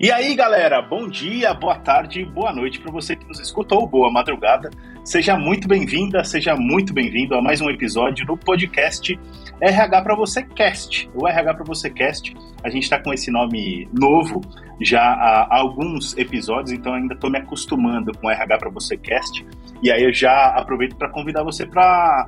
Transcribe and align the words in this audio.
E 0.00 0.12
aí, 0.12 0.32
galera, 0.36 0.80
bom 0.80 1.08
dia, 1.08 1.52
boa 1.52 1.74
tarde, 1.74 2.24
boa 2.24 2.52
noite 2.52 2.78
para 2.78 2.92
você 2.92 3.16
que 3.16 3.26
nos 3.26 3.40
escuta 3.40 3.74
ou 3.74 3.84
boa 3.84 4.08
madrugada. 4.12 4.70
Seja 5.04 5.36
muito 5.36 5.66
bem-vinda, 5.66 6.22
seja 6.22 6.54
muito 6.54 6.94
bem-vindo 6.94 7.34
a 7.34 7.42
mais 7.42 7.60
um 7.60 7.68
episódio 7.68 8.24
do 8.24 8.36
podcast 8.36 9.18
RH 9.60 10.02
para 10.02 10.14
você 10.14 10.44
Cast. 10.44 11.10
O 11.12 11.26
RH 11.26 11.52
para 11.52 11.64
você 11.64 11.90
Cast, 11.90 12.32
a 12.62 12.70
gente 12.70 12.84
está 12.84 13.02
com 13.02 13.12
esse 13.12 13.28
nome 13.32 13.88
novo 13.92 14.40
já 14.80 15.02
há 15.02 15.58
alguns 15.58 16.16
episódios, 16.16 16.70
então 16.70 16.94
ainda 16.94 17.14
estou 17.14 17.28
me 17.28 17.38
acostumando 17.38 18.16
com 18.18 18.28
o 18.28 18.30
RH 18.30 18.56
para 18.56 18.70
você 18.70 18.96
Cast. 18.96 19.44
E 19.82 19.90
aí 19.90 20.04
eu 20.04 20.12
já 20.12 20.50
aproveito 20.54 20.94
para 20.94 21.08
convidar 21.08 21.42
você 21.42 21.66
para 21.66 22.24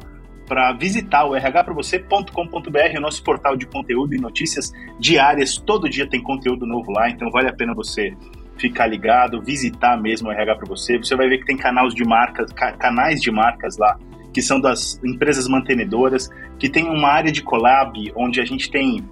para 0.50 0.72
visitar 0.72 1.26
o 1.26 1.32
rhpravocê.com.br, 1.32 2.98
o 2.98 3.00
nosso 3.00 3.22
portal 3.22 3.56
de 3.56 3.66
conteúdo 3.66 4.16
e 4.16 4.18
notícias 4.18 4.72
diárias. 4.98 5.56
Todo 5.58 5.88
dia 5.88 6.08
tem 6.08 6.20
conteúdo 6.20 6.66
novo 6.66 6.90
lá, 6.90 7.08
então 7.08 7.30
vale 7.30 7.48
a 7.48 7.52
pena 7.52 7.72
você 7.72 8.12
ficar 8.58 8.88
ligado, 8.88 9.40
visitar 9.40 9.96
mesmo 9.96 10.28
o 10.28 10.32
RH 10.32 10.56
para 10.56 10.66
você. 10.66 10.98
Você 10.98 11.14
vai 11.14 11.28
ver 11.28 11.38
que 11.38 11.46
tem 11.46 11.56
canais 11.56 11.94
de 11.94 12.04
marcas, 12.04 12.52
canais 12.52 13.22
de 13.22 13.30
marcas 13.30 13.78
lá 13.78 13.96
que 14.32 14.42
são 14.42 14.60
das 14.60 15.00
empresas 15.04 15.46
mantenedoras, 15.46 16.28
que 16.58 16.68
tem 16.68 16.88
uma 16.88 17.08
área 17.08 17.30
de 17.30 17.42
collab 17.42 18.12
onde 18.16 18.40
a 18.40 18.44
gente 18.44 18.70
tem 18.70 19.04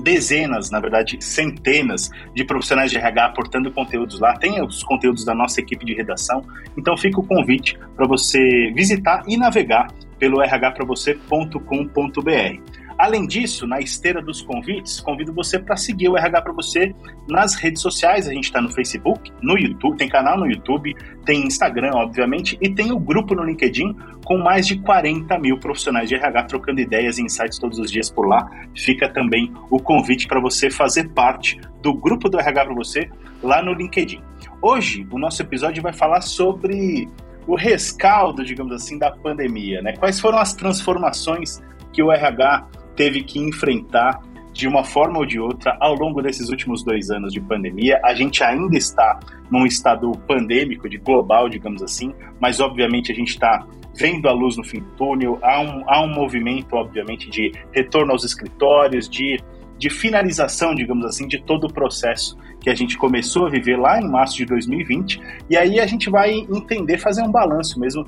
dezenas, 0.00 0.70
na 0.70 0.78
verdade, 0.78 1.18
centenas 1.20 2.08
de 2.34 2.44
profissionais 2.44 2.90
de 2.90 2.98
RH 2.98 3.26
aportando 3.26 3.72
conteúdos 3.72 4.20
lá. 4.20 4.36
Tem 4.36 4.62
os 4.64 4.84
conteúdos 4.84 5.24
da 5.24 5.34
nossa 5.34 5.60
equipe 5.60 5.84
de 5.84 5.94
redação. 5.94 6.44
Então 6.76 6.96
fica 6.96 7.18
o 7.18 7.26
convite 7.26 7.76
para 7.96 8.06
você 8.06 8.38
visitar 8.74 9.24
e 9.26 9.36
navegar 9.36 9.88
pelo 10.18 10.40
rhpravocê.com.br. 10.40 12.88
Além 12.98 13.28
disso, 13.28 13.64
na 13.64 13.78
esteira 13.78 14.20
dos 14.20 14.42
convites, 14.42 14.98
convido 14.98 15.32
você 15.32 15.56
para 15.56 15.76
seguir 15.76 16.08
o 16.08 16.16
RH 16.16 16.42
para 16.42 16.52
você 16.52 16.92
nas 17.28 17.54
redes 17.54 17.80
sociais. 17.80 18.26
A 18.26 18.32
gente 18.32 18.44
está 18.44 18.60
no 18.60 18.70
Facebook, 18.70 19.30
no 19.40 19.56
YouTube, 19.56 19.96
tem 19.96 20.08
canal 20.08 20.36
no 20.36 20.50
YouTube, 20.50 20.92
tem 21.24 21.46
Instagram, 21.46 21.92
obviamente, 21.94 22.58
e 22.60 22.68
tem 22.68 22.90
o 22.90 22.98
grupo 22.98 23.36
no 23.36 23.44
LinkedIn 23.44 23.96
com 24.24 24.38
mais 24.38 24.66
de 24.66 24.80
40 24.80 25.38
mil 25.38 25.60
profissionais 25.60 26.08
de 26.08 26.16
RH 26.16 26.42
trocando 26.44 26.80
ideias 26.80 27.18
e 27.18 27.22
insights 27.22 27.60
todos 27.60 27.78
os 27.78 27.88
dias 27.88 28.10
por 28.10 28.26
lá. 28.26 28.50
Fica 28.76 29.08
também 29.08 29.52
o 29.70 29.78
convite 29.78 30.26
para 30.26 30.40
você 30.40 30.68
fazer 30.68 31.08
parte 31.10 31.60
do 31.80 31.94
grupo 31.94 32.28
do 32.28 32.40
RH 32.40 32.64
para 32.64 32.74
você 32.74 33.08
lá 33.40 33.62
no 33.62 33.74
LinkedIn. 33.74 34.20
Hoje, 34.60 35.06
o 35.12 35.18
nosso 35.20 35.40
episódio 35.40 35.80
vai 35.80 35.92
falar 35.92 36.20
sobre 36.20 37.08
o 37.48 37.56
rescaldo, 37.56 38.44
digamos 38.44 38.74
assim, 38.74 38.98
da 38.98 39.10
pandemia, 39.10 39.80
né? 39.80 39.96
Quais 39.96 40.20
foram 40.20 40.38
as 40.38 40.52
transformações 40.52 41.60
que 41.92 42.02
o 42.02 42.12
RH 42.12 42.68
teve 42.94 43.22
que 43.22 43.40
enfrentar 43.40 44.20
de 44.52 44.68
uma 44.68 44.84
forma 44.84 45.18
ou 45.18 45.24
de 45.24 45.40
outra 45.40 45.76
ao 45.80 45.94
longo 45.94 46.20
desses 46.20 46.50
últimos 46.50 46.82
dois 46.82 47.10
anos 47.10 47.32
de 47.32 47.40
pandemia. 47.40 48.00
A 48.04 48.12
gente 48.12 48.42
ainda 48.42 48.76
está 48.76 49.18
num 49.50 49.64
estado 49.64 50.10
pandêmico, 50.26 50.88
de 50.88 50.98
global, 50.98 51.48
digamos 51.48 51.82
assim, 51.82 52.12
mas 52.40 52.60
obviamente 52.60 53.10
a 53.12 53.14
gente 53.14 53.28
está 53.28 53.66
vendo 53.96 54.28
a 54.28 54.32
luz 54.32 54.56
no 54.56 54.64
fim 54.64 54.80
do 54.80 54.90
túnel. 54.96 55.38
Há 55.42 55.60
um, 55.60 55.84
há 55.86 56.02
um 56.02 56.12
movimento, 56.12 56.74
obviamente, 56.74 57.30
de 57.30 57.52
retorno 57.72 58.12
aos 58.12 58.24
escritórios, 58.24 59.08
de, 59.08 59.40
de 59.78 59.88
finalização, 59.88 60.74
digamos 60.74 61.06
assim, 61.06 61.26
de 61.26 61.40
todo 61.42 61.68
o 61.68 61.72
processo 61.72 62.36
que 62.68 62.72
a 62.72 62.74
gente 62.74 62.98
começou 62.98 63.46
a 63.46 63.48
viver 63.48 63.78
lá 63.78 63.98
em 63.98 64.06
março 64.06 64.36
de 64.36 64.44
2020. 64.44 65.18
E 65.48 65.56
aí 65.56 65.80
a 65.80 65.86
gente 65.86 66.10
vai 66.10 66.34
entender, 66.34 66.98
fazer 66.98 67.22
um 67.22 67.32
balanço 67.32 67.80
mesmo, 67.80 68.06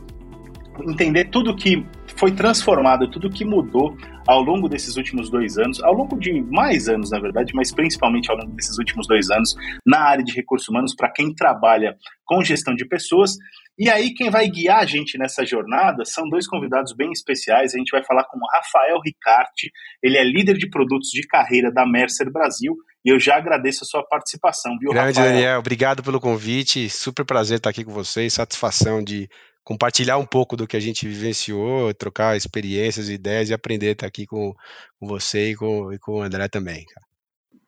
entender 0.86 1.30
tudo 1.30 1.56
que 1.56 1.83
foi 2.14 2.30
transformado, 2.30 3.11
tudo 3.11 3.31
que 3.31 3.42
mudou 3.42 3.97
ao 4.28 4.42
longo 4.42 4.69
desses 4.69 4.98
últimos 4.98 5.31
dois 5.31 5.56
anos, 5.56 5.83
ao 5.83 5.94
longo 5.94 6.19
de 6.19 6.42
mais 6.42 6.91
anos, 6.91 7.11
na 7.11 7.19
verdade, 7.19 7.55
mas 7.55 7.72
principalmente 7.72 8.31
ao 8.31 8.36
longo 8.36 8.53
desses 8.53 8.77
últimos 8.77 9.06
dois 9.06 9.31
anos, 9.31 9.55
na 9.86 10.00
área 10.00 10.22
de 10.22 10.34
recursos 10.34 10.69
humanos, 10.69 10.94
para 10.94 11.11
quem 11.11 11.34
trabalha 11.34 11.97
com 12.27 12.44
gestão 12.44 12.75
de 12.75 12.86
pessoas. 12.86 13.36
E 13.78 13.88
aí, 13.88 14.12
quem 14.12 14.28
vai 14.28 14.47
guiar 14.47 14.81
a 14.81 14.84
gente 14.84 15.16
nessa 15.16 15.42
jornada 15.42 16.05
são 16.05 16.28
dois 16.28 16.47
convidados 16.47 16.92
bem 16.94 17.11
especiais. 17.12 17.75
A 17.75 17.78
gente 17.78 17.93
vai 17.93 18.04
falar 18.04 18.25
com 18.25 18.37
o 18.37 18.49
Rafael 18.54 19.00
Ricarte, 19.03 19.72
ele 20.03 20.19
é 20.19 20.25
líder 20.25 20.59
de 20.59 20.69
produtos 20.69 21.09
de 21.09 21.26
carreira 21.26 21.72
da 21.72 21.87
Mercer 21.87 22.31
Brasil 22.31 22.76
e 23.05 23.12
eu 23.12 23.19
já 23.19 23.37
agradeço 23.37 23.83
a 23.83 23.87
sua 23.87 24.06
participação, 24.06 24.77
viu, 24.78 24.91
Grande, 24.91 25.19
Rafael? 25.19 25.34
Daniel, 25.34 25.59
obrigado 25.59 26.03
pelo 26.03 26.21
convite. 26.21 26.91
Super 26.91 27.25
prazer 27.25 27.56
estar 27.56 27.71
aqui 27.71 27.84
com 27.84 27.93
vocês. 27.93 28.34
Satisfação 28.34 29.03
de 29.03 29.28
compartilhar 29.65 30.19
um 30.19 30.27
pouco 30.27 30.56
do 30.56 30.66
que 30.66 30.77
a 30.77 30.81
gente 30.81 31.06
vivenciou, 31.06 31.94
trocar 31.94 32.37
experiências, 32.37 33.09
ideias 33.09 33.49
e 33.49 33.55
aprender 33.55 33.88
a 33.88 33.93
estar 33.93 34.06
aqui 34.06 34.27
com, 34.27 34.55
com 34.99 35.06
você 35.06 35.50
e 35.50 35.56
com, 35.56 35.93
e 35.93 35.99
com 35.99 36.19
o 36.19 36.22
André 36.22 36.49
também, 36.49 36.84
cara. 36.84 37.06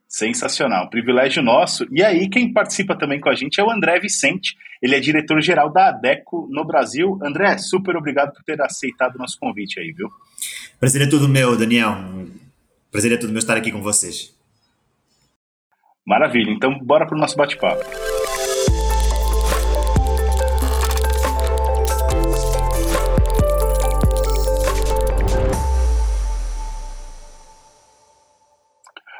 Sensacional, 0.06 0.90
privilégio 0.90 1.42
nosso. 1.42 1.86
E 1.90 2.04
aí, 2.04 2.28
quem 2.28 2.52
participa 2.52 2.98
também 2.98 3.18
com 3.18 3.30
a 3.30 3.34
gente 3.34 3.58
é 3.58 3.64
o 3.64 3.70
André 3.70 3.98
Vicente, 3.98 4.54
ele 4.82 4.94
é 4.94 5.00
diretor-geral 5.00 5.72
da 5.72 5.88
ADECO 5.88 6.48
no 6.50 6.66
Brasil. 6.66 7.18
André, 7.22 7.56
super 7.56 7.96
obrigado 7.96 8.34
por 8.34 8.42
ter 8.42 8.60
aceitado 8.60 9.14
o 9.14 9.18
nosso 9.18 9.38
convite 9.38 9.80
aí, 9.80 9.90
viu? 9.92 10.10
Prazer 10.78 11.00
é 11.00 11.06
tudo 11.06 11.26
meu, 11.26 11.56
Daniel. 11.56 11.96
Prazer 12.90 13.12
é 13.12 13.16
tudo 13.16 13.30
meu 13.30 13.38
estar 13.38 13.56
aqui 13.56 13.72
com 13.72 13.80
vocês. 13.80 14.34
Maravilha, 16.06 16.50
então 16.50 16.78
bora 16.80 17.06
para 17.06 17.16
o 17.16 17.20
nosso 17.20 17.36
bate-papo. 17.36 17.84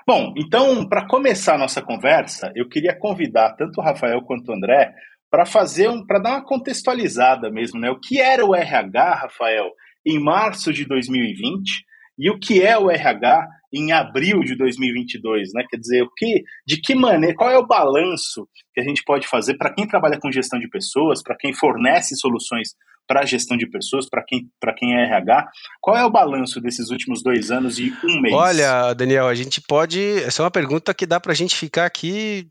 Bom, 0.05 0.35
então, 0.37 0.87
para 0.89 1.07
começar 1.07 1.55
a 1.55 1.59
nossa 1.59 1.81
conversa, 1.81 2.53
eu 2.57 2.69
queria 2.69 2.99
convidar 2.99 3.55
tanto 3.55 3.81
o 3.81 3.85
Rafael 3.85 4.21
quanto 4.23 4.51
o 4.51 4.55
André 4.55 4.93
para 5.31 5.47
fazer 5.47 5.89
um, 5.89 6.05
para 6.05 6.19
dar 6.19 6.31
uma 6.31 6.45
contextualizada 6.45 7.49
mesmo, 7.51 7.81
né? 7.81 7.91
O 7.91 8.01
que 8.01 8.21
era 8.21 8.45
o 8.45 8.55
RH, 8.55 9.15
Rafael, 9.15 9.71
em 10.05 10.19
março 10.19 10.73
de 10.73 10.85
2020 10.85 11.85
e 12.19 12.31
o 12.31 12.39
que 12.39 12.63
é 12.63 12.79
o 12.79 12.91
RH 12.91 13.49
em 13.73 13.91
abril 13.91 14.41
de 14.41 14.55
2022, 14.57 15.51
né? 15.55 15.65
Quer 15.69 15.79
dizer, 15.79 16.03
o 16.03 16.11
que, 16.15 16.43
de 16.67 16.81
que 16.81 16.95
maneira, 16.95 17.35
qual 17.35 17.51
é 17.51 17.57
o 17.57 17.67
balanço 17.67 18.47
que 18.75 18.81
a 18.81 18.85
gente 18.85 19.03
pode 19.05 19.27
fazer 19.27 19.57
para 19.57 19.73
quem 19.73 19.87
trabalha 19.87 20.19
com 20.21 20.31
gestão 20.31 20.59
de 20.59 20.69
pessoas, 20.69 21.23
para 21.23 21.37
quem 21.37 21.55
fornece 21.55 22.15
soluções 22.17 22.69
para 23.07 23.27
gestão 23.27 23.57
de 23.57 23.69
pessoas, 23.69 24.09
para 24.09 24.23
quem, 24.27 24.49
quem 24.79 24.95
é 24.95 25.05
RH. 25.05 25.49
Qual 25.81 25.97
é 25.97 26.05
o 26.05 26.11
balanço 26.11 26.61
desses 26.61 26.91
últimos 26.91 27.23
dois 27.23 27.51
anos 27.51 27.79
e 27.79 27.93
um 28.05 28.21
mês? 28.21 28.35
Olha, 28.35 28.95
Daniel, 28.95 29.27
a 29.27 29.35
gente 29.35 29.61
pode. 29.61 30.01
Essa 30.23 30.43
é 30.43 30.45
uma 30.45 30.51
pergunta 30.51 30.95
que 30.95 31.07
dá 31.07 31.21
para 31.21 31.33
a 31.33 31.35
gente 31.35 31.57
ficar 31.57 31.85
aqui 31.85 32.49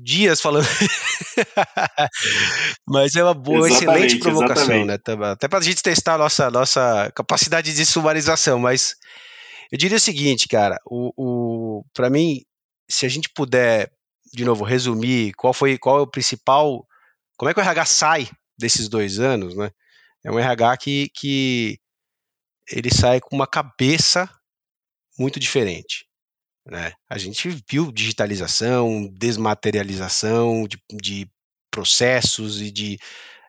dias 0.00 0.40
falando. 0.40 0.66
Mas 2.86 3.16
é 3.16 3.24
uma 3.24 3.34
boa, 3.34 3.68
exatamente, 3.68 4.06
excelente 4.06 4.18
provocação, 4.18 4.82
exatamente. 4.82 5.20
né? 5.20 5.30
Até 5.30 5.48
para 5.48 5.58
a 5.58 5.62
gente 5.62 5.82
testar 5.82 6.14
a 6.14 6.18
nossa, 6.18 6.50
nossa 6.50 7.10
capacidade 7.14 7.74
de 7.74 7.86
sumarização. 7.86 8.58
Mas 8.58 8.96
eu 9.72 9.78
diria 9.78 9.96
o 9.96 10.00
seguinte, 10.00 10.46
cara, 10.46 10.78
o, 10.86 11.12
o 11.16 11.84
para 11.94 12.10
mim, 12.10 12.42
se 12.88 13.06
a 13.06 13.08
gente 13.08 13.28
puder, 13.30 13.90
de 14.32 14.44
novo, 14.44 14.64
resumir 14.64 15.32
qual 15.34 15.52
foi, 15.52 15.78
qual 15.78 15.98
é 15.98 16.02
o 16.02 16.10
principal, 16.10 16.86
como 17.36 17.50
é 17.50 17.54
que 17.54 17.60
o 17.60 17.62
RH 17.62 17.86
sai 17.86 18.28
desses 18.58 18.88
dois 18.88 19.18
anos, 19.18 19.56
né? 19.56 19.70
É 20.24 20.30
um 20.30 20.38
RH 20.38 20.76
que, 20.78 21.10
que 21.14 21.78
ele 22.70 22.92
sai 22.92 23.20
com 23.20 23.34
uma 23.34 23.46
cabeça 23.46 24.28
muito 25.18 25.38
diferente. 25.38 26.06
Né? 26.66 26.92
A 27.08 27.18
gente 27.18 27.48
viu 27.68 27.92
digitalização, 27.92 29.06
desmaterialização 29.12 30.66
de, 30.66 30.78
de 30.92 31.28
processos 31.70 32.62
e 32.62 32.70
de 32.70 32.98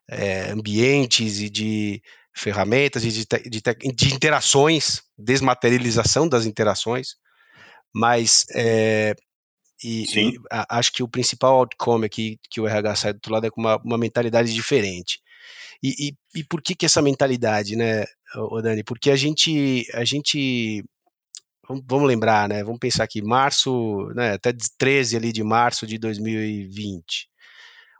é, 0.09 0.51
ambientes 0.51 1.39
e 1.39 1.49
de 1.49 2.01
ferramentas 2.35 3.05
e 3.05 3.11
de, 3.11 3.25
de, 3.49 3.61
de, 3.93 4.13
interações, 4.13 5.01
desmaterialização 5.17 6.27
das 6.27 6.45
interações, 6.45 7.15
mas 7.93 8.45
é, 8.53 9.15
e, 9.81 10.03
e 10.03 10.39
a, 10.51 10.77
acho 10.77 10.91
que 10.91 11.01
o 11.01 11.07
principal 11.07 11.55
outcome 11.55 12.05
aqui 12.05 12.37
que 12.49 12.59
o 12.59 12.67
RH 12.67 12.95
sai 12.95 13.13
do 13.13 13.17
outro 13.17 13.33
lado 13.33 13.47
é 13.47 13.49
com 13.49 13.61
uma, 13.61 13.77
uma 13.77 13.97
mentalidade 13.97 14.53
diferente. 14.53 15.19
E, 15.81 16.09
e, 16.09 16.39
e, 16.39 16.43
por 16.43 16.61
que 16.61 16.75
que 16.75 16.85
essa 16.85 17.01
mentalidade, 17.01 17.75
né, 17.75 18.05
Dani? 18.63 18.83
Porque 18.83 19.11
a 19.11 19.15
gente, 19.15 19.85
a 19.93 20.03
gente 20.03 20.83
vamos 21.85 22.07
lembrar, 22.07 22.47
né? 22.49 22.63
Vamos 22.63 22.79
pensar 22.79 23.03
aqui, 23.03 23.21
março, 23.21 24.07
né, 24.15 24.33
até 24.33 24.53
13 24.77 25.17
ali 25.17 25.31
de 25.31 25.43
março 25.43 25.85
de 25.87 25.97
2020. 25.97 27.29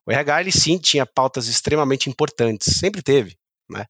O 0.05 0.11
RH 0.11 0.41
ele 0.41 0.51
sim 0.51 0.77
tinha 0.77 1.05
pautas 1.05 1.47
extremamente 1.47 2.09
importantes, 2.09 2.77
sempre 2.77 3.01
teve, 3.01 3.37
né? 3.69 3.85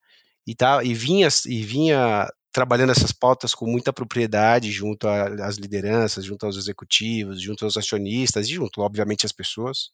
E 0.48 0.56
tá 0.56 0.84
e 0.84 0.94
vinha 0.94 1.28
e 1.48 1.64
vinha 1.64 2.28
trabalhando 2.52 2.92
essas 2.92 3.12
pautas 3.12 3.54
com 3.54 3.66
muita 3.66 3.92
propriedade 3.92 4.72
junto 4.72 5.10
às 5.10 5.58
lideranças, 5.58 6.24
junto 6.24 6.46
aos 6.46 6.56
executivos, 6.56 7.42
junto 7.42 7.66
aos 7.66 7.76
acionistas 7.76 8.48
e 8.48 8.54
junto, 8.54 8.80
obviamente, 8.80 9.26
às 9.26 9.34
pessoas. 9.34 9.90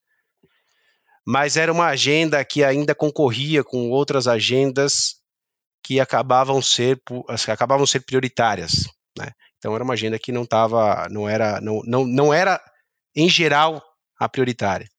Mas 1.25 1.57
era 1.57 1.73
uma 1.73 1.87
agenda 1.87 2.45
que 2.45 2.63
ainda 2.63 2.93
concorria 2.93 3.63
com 3.63 3.89
outras 3.89 4.27
agendas 4.27 5.15
que 5.83 5.99
acabavam 5.99 6.61
ser 6.61 7.01
acabavam 7.47 7.87
ser 7.87 8.01
prioritárias, 8.01 8.87
né? 9.17 9.31
Então 9.61 9.75
era 9.75 9.83
uma 9.83 9.93
agenda 9.93 10.17
que 10.17 10.31
não 10.31 10.41
estava, 10.41 11.07
não 11.11 11.29
era, 11.29 11.61
não, 11.61 11.81
não, 11.85 12.03
não 12.03 12.33
era 12.33 12.59
em 13.15 13.29
geral 13.29 13.79
a 14.19 14.27
prioritária. 14.27 14.89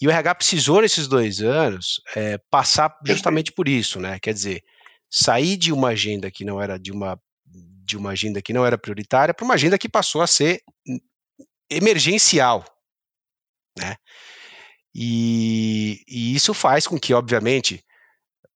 E 0.00 0.08
o 0.08 0.10
RH 0.10 0.34
precisou, 0.34 0.82
nesses 0.82 1.06
dois 1.06 1.40
anos, 1.40 2.00
é, 2.16 2.36
passar 2.50 2.92
justamente 3.06 3.52
por 3.52 3.68
isso, 3.68 4.00
né? 4.00 4.18
Quer 4.18 4.34
dizer, 4.34 4.64
sair 5.08 5.56
de 5.56 5.72
uma 5.72 5.90
agenda 5.90 6.32
que 6.32 6.44
não 6.44 6.60
era 6.60 6.80
de 6.80 6.90
uma, 6.90 7.16
de 7.46 7.96
uma 7.96 8.10
agenda 8.10 8.42
que 8.42 8.52
não 8.52 8.66
era 8.66 8.76
prioritária 8.76 9.32
para 9.32 9.44
uma 9.44 9.54
agenda 9.54 9.78
que 9.78 9.88
passou 9.88 10.20
a 10.20 10.26
ser 10.26 10.60
emergencial, 11.70 12.64
né? 13.78 13.94
E, 14.92 16.02
e 16.08 16.34
isso 16.34 16.52
faz 16.52 16.88
com 16.88 16.98
que, 16.98 17.14
obviamente, 17.14 17.84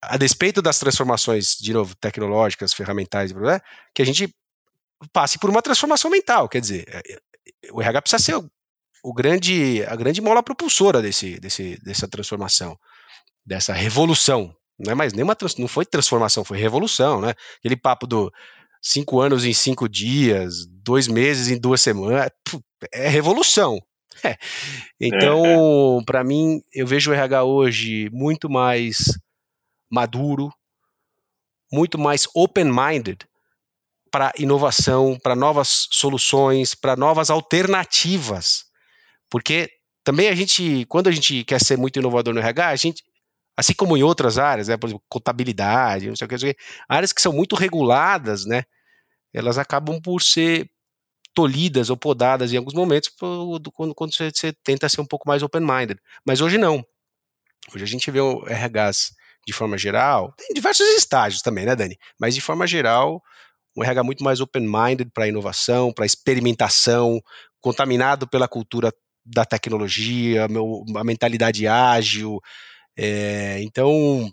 a 0.09 0.17
despeito 0.17 0.63
das 0.63 0.79
transformações, 0.79 1.57
de 1.57 1.73
novo, 1.73 1.95
tecnológicas, 1.97 2.73
ferramentais, 2.73 3.33
né, 3.33 3.61
que 3.95 4.03
a 4.03 4.07
gente 4.07 4.35
passe 5.13 5.39
por 5.39 5.51
uma 5.51 5.63
transformação 5.63 6.11
mental. 6.11 6.49
Quer 6.49 6.61
dizer, 6.61 6.85
é, 6.89 6.99
é, 6.99 7.73
o 7.73 7.81
RH 7.81 8.03
precisa 8.03 8.23
ser 8.23 8.37
o, 8.37 8.51
o 9.03 9.13
grande, 9.13 9.85
a 9.87 9.97
grande 9.97 10.21
mola 10.21 10.43
propulsora 10.43 11.03
desse, 11.03 11.39
desse, 11.39 11.79
dessa 11.83 12.09
transformação, 12.09 12.79
dessa 13.45 13.73
revolução. 13.73 14.55
Não 14.79 14.93
é 14.93 14.95
mais 14.95 15.13
nenhuma 15.13 15.37
não 15.59 15.69
foi 15.69 15.85
transformação, 15.85 16.45
foi 16.45 16.59
revolução, 16.59 17.21
né? 17.21 17.35
Aquele 17.59 17.77
papo 17.77 18.07
do 18.07 18.33
cinco 18.83 19.21
anos 19.21 19.45
em 19.45 19.53
cinco 19.53 19.89
dias, 19.89 20.67
dois 20.67 21.07
meses 21.07 21.49
em 21.49 21.59
duas 21.59 21.81
semanas, 21.81 22.31
é 22.93 23.09
revolução. 23.09 23.79
É. 24.23 24.39
Então, 24.99 25.45
é, 25.45 26.01
é. 26.01 26.05
para 26.07 26.25
mim, 26.25 26.63
eu 26.73 26.87
vejo 26.87 27.11
o 27.11 27.15
RH 27.15 27.45
hoje 27.45 28.09
muito 28.11 28.49
mais 28.49 29.19
maduro, 29.95 30.53
muito 31.73 31.99
mais 31.99 32.29
open-minded 32.35 33.27
para 34.11 34.33
inovação, 34.39 35.19
para 35.19 35.35
novas 35.35 35.89
soluções, 35.91 36.75
para 36.75 36.95
novas 36.95 37.31
alternativas. 37.31 38.65
Porque 39.31 39.71
também 40.05 40.29
a 40.29 40.35
gente, 40.35 40.85
quando 40.87 41.09
a 41.09 41.11
gente 41.11 41.43
quer 41.45 41.61
ser 41.61 41.77
muito 41.77 41.99
inovador 41.99 42.35
no 42.35 42.41
RH, 42.41 42.69
a 42.69 42.77
gente, 42.77 43.03
assim 43.57 43.75
como 43.75 43.97
em 43.97 44.03
outras 44.03 44.39
áreas, 44.39 44.69
né, 44.69 44.77
por 44.77 44.87
exemplo, 44.87 45.05
contabilidade, 45.09 46.09
não 46.09 46.15
sei 46.15 46.27
o 46.27 46.29
que, 46.29 46.35
não 46.35 46.39
sei 46.41 46.51
o 46.51 46.55
que 46.55 46.61
áreas 46.89 47.13
que 47.13 47.23
são 47.23 47.33
muito 47.33 47.57
reguladas, 47.57 48.45
né, 48.45 48.65
elas 49.33 49.59
acabam 49.59 50.01
por 50.01 50.23
ser 50.23 50.71
tolhidas 51.35 51.91
ou 51.91 51.97
podadas 51.97 52.53
em 52.53 52.57
alguns 52.57 52.75
momentos 52.75 53.09
quando, 53.09 53.73
quando 53.73 54.15
você, 54.15 54.31
você 54.31 54.53
tenta 54.63 54.89
ser 54.89 55.01
um 55.01 55.07
pouco 55.07 55.27
mais 55.27 55.43
open-minded. 55.43 55.99
Mas 56.25 56.41
hoje 56.41 56.57
não. 56.57 56.85
Hoje 57.75 57.83
a 57.83 57.89
gente 57.89 58.09
vê 58.11 58.21
o 58.21 58.45
RHs 58.47 59.13
de 59.47 59.53
forma 59.53 59.77
geral, 59.77 60.33
tem 60.37 60.49
diversos 60.55 60.87
estágios 60.97 61.43
também, 61.43 61.67
né, 61.67 61.77
Dani? 61.77 61.97
Mas 62.19 62.35
de 62.35 62.41
forma 62.41 62.67
geral, 62.67 63.23
um 63.77 63.83
RH 63.83 64.03
muito 64.03 64.25
mais 64.25 64.41
open-minded 64.41 65.11
para 65.13 65.29
inovação, 65.29 65.93
para 65.93 66.07
experimentação, 66.07 67.21
contaminado 67.61 68.29
pela 68.29 68.49
cultura 68.49 68.93
da 69.25 69.45
tecnologia, 69.45 70.47
meu, 70.49 70.85
a 70.97 71.05
mentalidade 71.05 71.67
ágil. 71.67 72.41
É, 72.97 73.61
então, 73.63 74.31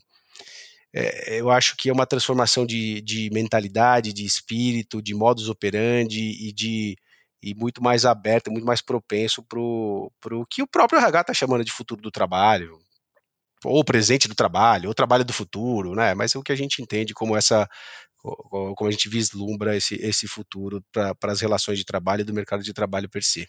é, 0.93 1.39
eu 1.39 1.49
acho 1.49 1.75
que 1.77 1.89
é 1.89 1.93
uma 1.93 2.05
transformação 2.05 2.65
de, 2.65 3.01
de 3.01 3.29
mentalidade, 3.31 4.13
de 4.13 4.25
espírito, 4.25 5.01
de 5.01 5.13
modus 5.13 5.49
operandi 5.49 6.47
e 6.47 6.51
de 6.51 6.95
e 7.43 7.55
muito 7.55 7.81
mais 7.81 8.05
aberto, 8.05 8.51
muito 8.51 8.65
mais 8.65 8.81
propenso 8.81 9.41
para 9.43 9.59
o 9.59 10.45
que 10.47 10.61
o 10.61 10.67
próprio 10.67 10.99
RH 10.99 11.21
está 11.21 11.33
chamando 11.33 11.65
de 11.65 11.71
futuro 11.71 11.99
do 11.99 12.11
trabalho, 12.11 12.77
ou 13.63 13.83
presente 13.83 14.27
do 14.27 14.35
trabalho, 14.35 14.89
ou 14.89 14.95
trabalho 14.95 15.25
do 15.25 15.33
futuro, 15.33 15.93
né? 15.93 16.13
Mas 16.13 16.35
é 16.35 16.39
o 16.39 16.43
que 16.43 16.51
a 16.51 16.55
gente 16.55 16.81
entende 16.81 17.13
como 17.13 17.35
essa 17.35 17.67
como 18.21 18.87
a 18.87 18.91
gente 18.91 19.09
vislumbra 19.09 19.75
esse, 19.75 19.95
esse 19.95 20.27
futuro 20.27 20.83
para 20.91 21.31
as 21.31 21.41
relações 21.41 21.79
de 21.79 21.85
trabalho 21.85 22.21
e 22.21 22.23
do 22.23 22.33
mercado 22.33 22.61
de 22.61 22.71
trabalho 22.71 23.09
per 23.09 23.23
si. 23.23 23.47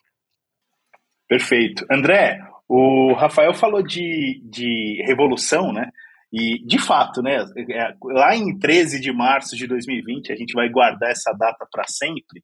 Perfeito. 1.29 1.85
André, 1.91 2.39
o 2.67 3.13
Rafael 3.13 3.53
falou 3.53 3.83
de, 3.83 4.43
de 4.45 5.03
revolução, 5.07 5.73
né? 5.73 5.91
E, 6.33 6.65
de 6.65 6.79
fato, 6.79 7.21
né, 7.21 7.45
é, 7.71 7.95
lá 8.03 8.35
em 8.35 8.59
13 8.59 8.99
de 8.99 9.13
março 9.13 9.55
de 9.55 9.67
2020, 9.67 10.33
a 10.33 10.37
gente 10.37 10.55
vai 10.55 10.71
guardar 10.71 11.11
essa 11.11 11.31
data 11.33 11.67
para 11.71 11.85
sempre, 11.87 12.43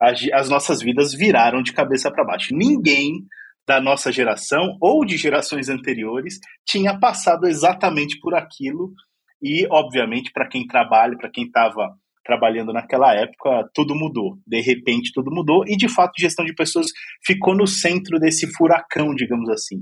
as, 0.00 0.20
as 0.32 0.48
nossas 0.48 0.82
vidas 0.82 1.14
viraram 1.14 1.62
de 1.62 1.72
cabeça 1.72 2.10
para 2.10 2.24
baixo. 2.24 2.52
Ninguém 2.52 3.24
da 3.70 3.80
nossa 3.80 4.10
geração 4.10 4.76
ou 4.80 5.04
de 5.04 5.16
gerações 5.16 5.68
anteriores 5.68 6.40
tinha 6.66 6.98
passado 6.98 7.46
exatamente 7.46 8.18
por 8.18 8.34
aquilo 8.34 8.92
e, 9.40 9.64
obviamente, 9.70 10.32
para 10.32 10.48
quem 10.48 10.66
trabalha, 10.66 11.16
para 11.16 11.30
quem 11.30 11.44
estava 11.44 11.88
trabalhando 12.24 12.72
naquela 12.72 13.14
época, 13.14 13.70
tudo 13.72 13.94
mudou. 13.94 14.36
De 14.44 14.60
repente, 14.60 15.12
tudo 15.14 15.30
mudou 15.30 15.62
e, 15.68 15.76
de 15.76 15.88
fato, 15.88 16.18
gestão 16.18 16.44
de 16.44 16.52
pessoas 16.52 16.88
ficou 17.24 17.54
no 17.54 17.64
centro 17.64 18.18
desse 18.18 18.52
furacão, 18.54 19.14
digamos 19.14 19.48
assim. 19.48 19.76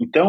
Então, 0.00 0.28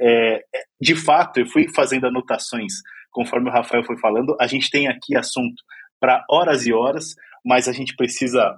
é, 0.00 0.38
é, 0.38 0.62
de 0.80 0.96
fato, 0.96 1.38
eu 1.38 1.46
fui 1.46 1.68
fazendo 1.72 2.08
anotações 2.08 2.72
conforme 3.12 3.50
o 3.50 3.52
Rafael 3.52 3.84
foi 3.84 3.96
falando. 4.00 4.36
A 4.40 4.48
gente 4.48 4.68
tem 4.68 4.88
aqui 4.88 5.16
assunto 5.16 5.62
para 6.00 6.24
horas 6.28 6.66
e 6.66 6.72
horas, 6.72 7.14
mas 7.44 7.68
a 7.68 7.72
gente 7.72 7.94
precisa 7.94 8.52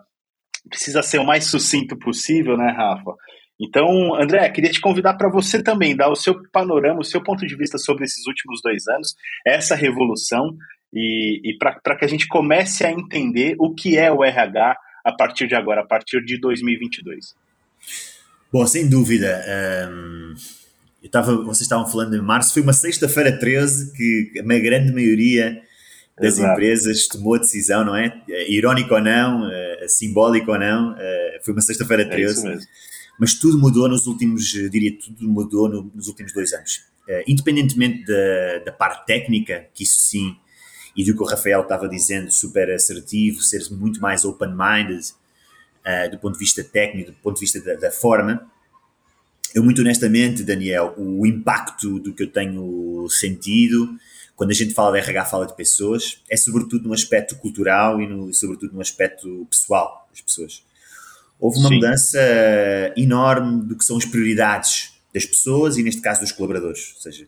precisa 0.71 1.03
ser 1.03 1.19
o 1.19 1.27
mais 1.27 1.45
sucinto 1.45 1.95
possível, 1.99 2.57
né, 2.57 2.73
Rafa? 2.73 3.15
Então, 3.65 4.15
André, 4.15 4.49
queria 4.51 4.71
te 4.71 4.81
convidar 4.81 5.15
para 5.15 5.31
você 5.31 5.63
também 5.63 5.97
dar 5.97 6.11
o 6.11 6.17
seu 6.17 6.43
panorama, 6.51 7.01
o 7.01 7.05
seu 7.05 7.23
ponto 7.23 7.47
de 7.47 7.57
vista 7.57 7.79
sobre 7.79 8.05
esses 8.05 8.27
últimos 8.27 8.61
dois 8.63 8.87
anos, 8.89 9.15
essa 9.47 9.75
revolução, 9.75 10.57
e, 10.93 11.41
e 11.43 11.57
para 11.59 11.97
que 11.97 12.05
a 12.05 12.09
gente 12.09 12.29
comece 12.29 12.85
a 12.85 12.93
entender 12.93 13.57
o 13.59 13.75
que 13.75 13.97
é 13.97 14.13
o 14.13 14.23
RH 14.23 14.77
a 15.05 15.13
partir 15.13 15.49
de 15.49 15.55
agora, 15.55 15.81
a 15.81 15.87
partir 15.87 16.25
de 16.25 16.39
2022. 16.39 17.35
Bom, 18.53 18.67
sem 18.67 18.89
dúvida. 18.89 19.43
Um, 19.91 20.35
eu 21.03 21.11
tava, 21.11 21.37
vocês 21.43 21.63
estavam 21.63 21.87
falando 21.87 22.15
em 22.17 22.23
março, 22.23 22.53
foi 22.53 22.63
uma 22.63 22.73
sexta-feira 22.73 23.33
13 23.39 23.93
que 23.95 24.39
a 24.39 24.43
grande 24.43 24.93
maioria 24.93 25.61
das 26.17 26.39
Exato. 26.39 26.53
empresas 26.53 27.09
tomou 27.09 27.35
a 27.35 27.39
decisão, 27.39 27.85
não 27.85 27.97
é? 27.97 28.23
Irónico 28.49 28.95
ou 28.95 29.01
não, 29.01 29.49
uh, 29.49 29.89
simbólico 29.89 30.53
ou 30.53 30.59
não, 30.59 30.93
uh, 30.93 31.45
foi 31.45 31.53
uma 31.53 31.61
sexta-feira 31.61 32.09
13. 32.09 32.49
É 32.49 32.59
mas 33.19 33.35
tudo 33.35 33.59
mudou 33.59 33.89
nos 33.89 34.07
últimos, 34.07 34.45
diria, 34.49 34.97
tudo 34.99 35.29
mudou 35.29 35.69
no, 35.69 35.91
nos 35.95 36.09
últimos 36.09 36.33
dois 36.33 36.53
anos. 36.53 36.83
Uh, 37.09 37.23
independentemente 37.27 38.05
da, 38.05 38.59
da 38.67 38.73
parte 38.73 39.07
técnica, 39.07 39.67
que 39.75 39.85
isso 39.85 39.99
sim, 39.99 40.37
e 40.97 41.05
do 41.05 41.15
que 41.15 41.23
o 41.23 41.27
Rafael 41.27 41.63
estava 41.63 41.89
dizendo, 41.89 42.31
super 42.31 42.71
assertivo, 42.71 43.43
ser 43.43 43.63
muito 43.71 44.01
mais 44.01 44.25
open-minded 44.25 45.13
uh, 45.85 46.11
do 46.11 46.19
ponto 46.19 46.35
de 46.35 46.39
vista 46.39 46.65
técnico, 46.65 47.11
do 47.11 47.17
ponto 47.19 47.35
de 47.35 47.41
vista 47.41 47.61
da, 47.61 47.75
da, 47.75 47.91
forma, 47.91 48.51
eu 49.55 49.63
muito 49.63 49.81
honestamente, 49.81 50.43
Daniel, 50.43 50.95
o 50.97 51.27
impacto 51.27 52.01
do 52.01 52.13
que 52.13 52.25
eu 52.25 52.31
tenho 52.31 53.07
sentido 53.09 53.97
quando 54.35 54.51
a 54.51 54.55
gente 54.55 54.75
fala 54.75 54.93
de 54.93 54.99
RH, 54.99 55.27
fala 55.27 55.47
de 55.47 55.55
pessoas, 55.55 56.21
é 56.29 56.37
sobretudo 56.37 56.89
no 56.89 56.95
aspecto 56.95 57.37
cultural 57.37 58.01
e 58.01 58.07
no, 58.09 58.35
sobretudo 58.35 58.75
no 58.75 58.81
aspecto 58.81 59.47
pessoal 59.49 60.09
das 60.11 60.21
pessoas 60.21 60.65
houve 61.39 61.59
uma 61.59 61.69
Sim. 61.69 61.75
mudança 61.77 62.19
enorme 62.97 63.67
do 63.67 63.77
que 63.77 63.85
são 63.85 63.97
as 63.97 64.05
prioridades 64.05 64.93
das 65.13 65.25
pessoas 65.25 65.77
e, 65.77 65.83
neste 65.83 66.01
caso, 66.01 66.21
dos 66.21 66.33
colaboradores. 66.33 66.93
Ou 66.97 67.03
seja, 67.03 67.27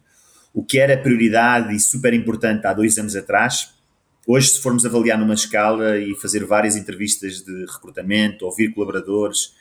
o 0.53 0.65
que 0.65 0.79
era 0.79 0.97
prioridade 0.97 1.75
e 1.75 1.79
super 1.79 2.13
importante 2.15 2.67
há 2.67 2.73
dois 2.73 2.99
anos 2.99 3.15
atrás, 3.15 3.75
hoje, 4.27 4.49
se 4.49 4.61
formos 4.61 4.85
avaliar 4.85 5.19
numa 5.19 5.35
escala 5.35 5.99
e 5.99 6.15
fazer 6.17 6.45
várias 6.45 6.77
entrevistas 6.77 7.43
de 7.43 7.67
recrutamento, 7.67 8.45
ouvir 8.45 8.73
colaboradores, 8.73 9.53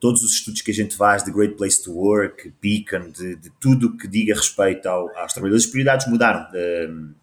todos 0.00 0.22
os 0.22 0.32
estudos 0.32 0.62
que 0.62 0.70
a 0.70 0.74
gente 0.74 0.96
faz 0.96 1.22
de 1.22 1.30
Great 1.30 1.56
Place 1.56 1.82
to 1.82 1.92
Work, 1.92 2.54
Beacon, 2.62 3.10
de, 3.10 3.36
de 3.36 3.50
tudo 3.60 3.96
que 3.96 4.08
diga 4.08 4.34
respeito 4.34 4.86
ao, 4.86 5.14
aos 5.18 5.32
trabalhadores, 5.32 5.66
as 5.66 5.70
prioridades 5.70 6.06
mudaram. 6.06 6.46
Uh, 6.50 7.19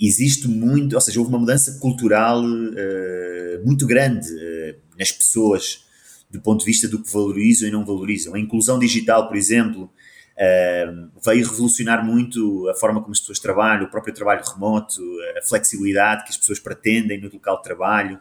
existe 0.00 0.48
muito, 0.48 0.94
ou 0.94 1.00
seja, 1.00 1.18
houve 1.18 1.30
uma 1.30 1.38
mudança 1.38 1.78
cultural 1.80 2.42
uh, 2.42 3.64
muito 3.64 3.86
grande. 3.86 4.28
Uh, 4.28 4.84
nas 4.98 5.10
pessoas 5.12 5.84
do 6.30 6.40
ponto 6.40 6.60
de 6.60 6.66
vista 6.66 6.88
do 6.88 7.00
que 7.00 7.12
valorizam 7.12 7.68
e 7.68 7.70
não 7.70 7.84
valorizam. 7.84 8.34
A 8.34 8.40
inclusão 8.40 8.78
digital, 8.78 9.28
por 9.28 9.36
exemplo, 9.36 9.84
uh, 9.84 11.10
veio 11.24 11.48
revolucionar 11.48 12.04
muito 12.04 12.68
a 12.68 12.74
forma 12.74 13.00
como 13.00 13.12
as 13.12 13.20
pessoas 13.20 13.38
trabalham, 13.38 13.84
o 13.84 13.90
próprio 13.90 14.12
trabalho 14.12 14.42
remoto, 14.44 15.00
a 15.38 15.46
flexibilidade 15.46 16.24
que 16.24 16.30
as 16.30 16.36
pessoas 16.36 16.58
pretendem 16.58 17.20
no 17.20 17.30
local 17.32 17.58
de 17.58 17.62
trabalho, 17.62 18.18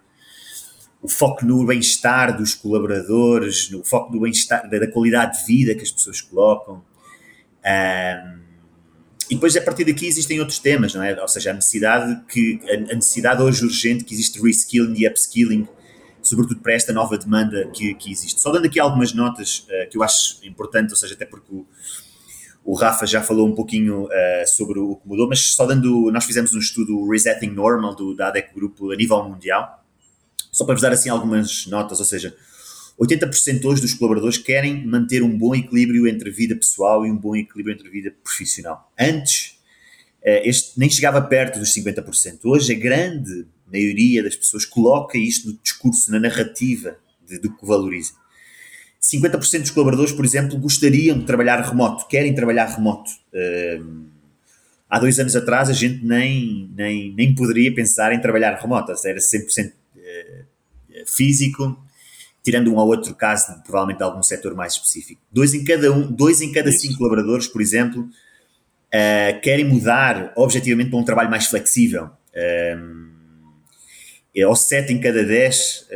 o 1.02 1.10
foco 1.10 1.46
no 1.46 1.66
bem-estar 1.66 2.38
dos 2.38 2.54
colaboradores, 2.54 3.70
no 3.72 3.84
foco 3.84 4.14
no 4.14 4.22
bem-estar, 4.22 4.70
da 4.70 4.88
qualidade 4.88 5.40
de 5.40 5.46
vida 5.46 5.76
que 5.76 5.82
as 5.82 5.92
pessoas 5.92 6.22
colocam. 6.22 6.84
E 9.30 9.36
depois, 9.36 9.56
a 9.56 9.62
partir 9.62 9.86
daqui, 9.86 10.08
existem 10.08 10.40
outros 10.40 10.60
temas, 10.60 10.94
não 10.94 11.04
é? 11.04 11.20
Ou 11.22 11.28
seja, 11.28 11.52
a 11.52 11.54
necessidade, 11.54 12.22
que, 12.28 12.60
a 12.70 12.96
necessidade 12.96 13.42
hoje 13.42 13.64
urgente 13.64 14.04
que 14.04 14.14
existe 14.14 14.42
reskilling 14.42 14.96
e 14.98 15.08
upskilling 15.08 15.68
sobretudo 16.24 16.62
para 16.62 16.74
esta 16.74 16.94
nova 16.94 17.18
demanda 17.18 17.68
que, 17.74 17.94
que 17.96 18.12
existe. 18.12 18.40
Só 18.40 18.52
dando 18.52 18.66
aqui 18.66 18.80
algumas 18.80 19.14
notas 19.14 19.68
uh, 19.68 19.90
que 19.90 19.98
eu 19.98 20.04
acho 20.04 20.40
importante, 20.48 20.92
ou 20.92 20.96
seja, 20.96 21.14
até 21.14 21.26
porque 21.26 21.54
o, 21.54 21.68
o 22.64 22.74
Rafa 22.74 23.06
já 23.06 23.22
falou 23.22 23.48
um 23.48 23.54
pouquinho 23.54 24.06
uh, 24.06 24.48
sobre 24.48 24.80
o 24.80 24.96
que 24.96 25.08
mudou, 25.08 25.28
mas 25.28 25.54
só 25.54 25.66
dando, 25.66 26.10
nós 26.12 26.26
fizemos 26.26 26.54
um 26.54 26.60
estudo 26.60 27.08
Resetting 27.10 27.52
Normal 27.52 27.94
do, 27.96 28.16
da 28.16 28.30
ADEC 28.30 28.54
Grupo 28.56 28.92
a 28.92 28.96
nível 28.96 29.22
mundial, 29.24 29.84
só 30.52 30.66
para 30.66 30.76
vos 30.76 30.82
dar 30.82 30.94
assim 30.94 31.10
algumas 31.10 31.68
notas, 31.68 32.00
ou 32.00 32.06
seja, 32.06 32.36
80% 33.00 33.66
hoje 33.66 33.82
dos 33.82 33.94
colaboradores 33.94 34.38
querem 34.38 34.86
manter 34.86 35.24
um 35.24 35.38
bom 35.38 35.56
equilíbrio 35.56 36.08
entre 36.08 36.30
vida 36.30 36.56
pessoal 36.56 37.06
e 37.06 37.12
um 37.12 37.18
bom 37.18 37.36
equilíbrio 37.36 37.74
entre 37.74 37.90
vida 37.90 38.14
profissional. 38.24 38.92
Antes, 39.00 39.58
eh, 40.22 40.48
este 40.48 40.80
nem 40.80 40.90
chegava 40.90 41.22
perto 41.22 41.60
dos 41.60 41.74
50%. 41.74 42.46
Hoje, 42.46 42.74
a 42.74 42.78
grande 42.78 43.46
maioria 43.72 44.24
das 44.24 44.36
pessoas 44.36 44.66
coloca 44.66 45.18
isto 45.18 45.50
no 45.50 45.60
discurso, 45.62 46.12
na 46.12 46.20
narrativa 46.20 46.96
de, 47.28 47.40
do 47.40 47.52
que 47.56 47.66
valoriza. 47.66 48.14
50% 49.02 49.62
dos 49.62 49.72
colaboradores, 49.72 50.14
por 50.14 50.24
exemplo, 50.24 50.58
gostariam 50.58 51.18
de 51.18 51.26
trabalhar 51.26 51.62
remoto, 51.62 52.08
querem 52.08 52.34
trabalhar 52.34 52.68
remoto. 52.68 53.12
Uh, 53.34 54.06
há 54.90 54.98
dois 54.98 55.20
anos 55.20 55.36
atrás 55.36 55.70
a 55.70 55.74
gente 55.74 56.06
nem, 56.06 56.70
nem, 56.74 57.14
nem 57.14 57.36
poderia 57.36 57.74
pensar 57.74 58.14
em 58.14 58.22
trabalhar 58.22 58.56
remoto, 58.56 58.94
era 59.06 59.20
100% 59.20 59.72
uh, 59.72 60.46
físico, 61.06 61.78
tirando 62.44 62.72
um 62.72 62.76
ou 62.76 62.88
outro 62.88 63.16
caso 63.16 63.56
de, 63.56 63.64
provavelmente 63.64 63.98
de 63.98 64.04
algum 64.04 64.22
setor 64.22 64.54
mais 64.54 64.74
específico. 64.74 65.22
Dois 65.32 65.54
em 65.54 65.64
cada, 65.64 65.92
um, 65.92 66.12
dois 66.12 66.42
em 66.42 66.52
cada 66.52 66.72
cinco 66.72 66.98
colaboradores, 66.98 67.48
por 67.48 67.62
exemplo, 67.62 68.04
uh, 68.04 69.42
querem 69.42 69.66
mudar 69.66 70.34
objetivamente 70.36 70.90
para 70.90 71.00
um 71.00 71.06
trabalho 71.06 71.30
mais 71.30 71.48
flexível. 71.48 72.10
Uh, 72.36 73.14
ou 74.48 74.56
7 74.56 74.92
em 74.92 75.00
cada 75.00 75.24
10, 75.24 75.90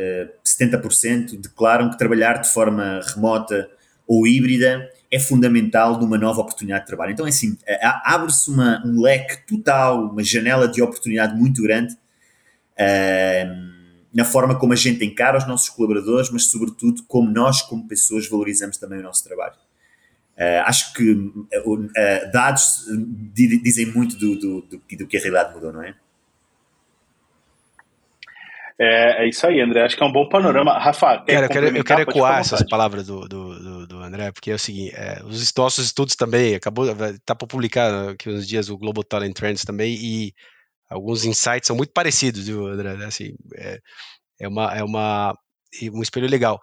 70% 0.46 1.34
eh, 1.34 1.36
declaram 1.38 1.90
que 1.90 1.98
trabalhar 1.98 2.34
de 2.34 2.48
forma 2.48 3.00
remota 3.12 3.68
ou 4.06 4.28
híbrida 4.28 4.88
é 5.10 5.18
fundamental 5.18 5.98
numa 5.98 6.16
nova 6.16 6.40
oportunidade 6.42 6.82
de 6.82 6.86
trabalho. 6.86 7.12
Então 7.12 7.26
é 7.26 7.30
assim, 7.30 7.58
eh, 7.66 7.80
abre-se 8.04 8.48
um 8.50 9.00
leque 9.00 9.44
total, 9.44 10.10
uma 10.12 10.22
janela 10.22 10.68
de 10.68 10.80
oportunidade 10.80 11.34
muito 11.34 11.60
grande 11.60 11.94
uh, 11.94 13.77
na 14.18 14.24
forma 14.24 14.58
como 14.58 14.72
a 14.72 14.76
gente 14.76 15.04
encara 15.04 15.38
os 15.38 15.46
nossos 15.46 15.68
colaboradores, 15.68 16.28
mas 16.28 16.50
sobretudo 16.50 17.04
como 17.06 17.30
nós, 17.30 17.62
como 17.62 17.86
pessoas, 17.86 18.28
valorizamos 18.28 18.76
também 18.76 18.98
o 18.98 19.02
nosso 19.02 19.22
trabalho. 19.22 19.54
Uh, 20.36 20.62
acho 20.66 20.92
que 20.92 21.12
uh, 21.12 22.32
dados 22.32 22.84
dizem 23.32 23.86
muito 23.86 24.16
do, 24.16 24.34
do, 24.34 24.62
do, 24.62 24.82
do 24.98 25.06
que 25.06 25.16
a 25.16 25.20
realidade 25.20 25.54
mudou, 25.54 25.72
não 25.72 25.84
é? 25.84 25.94
É, 28.76 29.24
é, 29.24 29.28
isso 29.28 29.46
aí, 29.46 29.60
André. 29.60 29.84
Acho 29.84 29.96
que 29.96 30.02
é 30.02 30.06
um 30.06 30.12
bom 30.12 30.28
panorama. 30.28 30.76
Rafa, 30.76 31.22
quer 31.24 31.34
Cara, 31.34 31.46
eu 31.46 31.50
quero, 31.50 31.76
eu 31.76 31.84
quero 31.84 32.00
ecoar 32.02 32.40
essas 32.40 32.64
palavras 32.68 33.06
do, 33.06 33.20
do, 33.20 33.58
do, 33.58 33.86
do, 33.86 34.02
André, 34.02 34.32
porque 34.32 34.50
é 34.50 34.54
o 34.54 34.58
seguinte: 34.58 34.94
é, 34.96 35.22
os 35.24 35.52
nossos 35.56 35.84
estudos 35.84 36.16
também, 36.16 36.56
acabou, 36.56 36.86
tá 37.24 37.36
para 37.36 37.46
publicar 37.46 38.10
aqui 38.10 38.28
uns 38.28 38.46
dias 38.48 38.68
o 38.68 38.76
Global 38.76 39.04
Talent 39.04 39.34
Trends 39.34 39.64
também, 39.64 39.94
e 39.94 40.34
alguns 40.88 41.24
insights 41.24 41.66
são 41.66 41.76
muito 41.76 41.92
parecidos, 41.92 42.46
viu, 42.46 42.66
André? 42.66 43.04
Assim, 43.04 43.34
é, 43.54 43.78
é, 44.40 44.48
uma, 44.48 44.74
é 44.74 44.82
uma, 44.82 45.34
um 45.92 46.02
espelho 46.02 46.28
legal. 46.28 46.60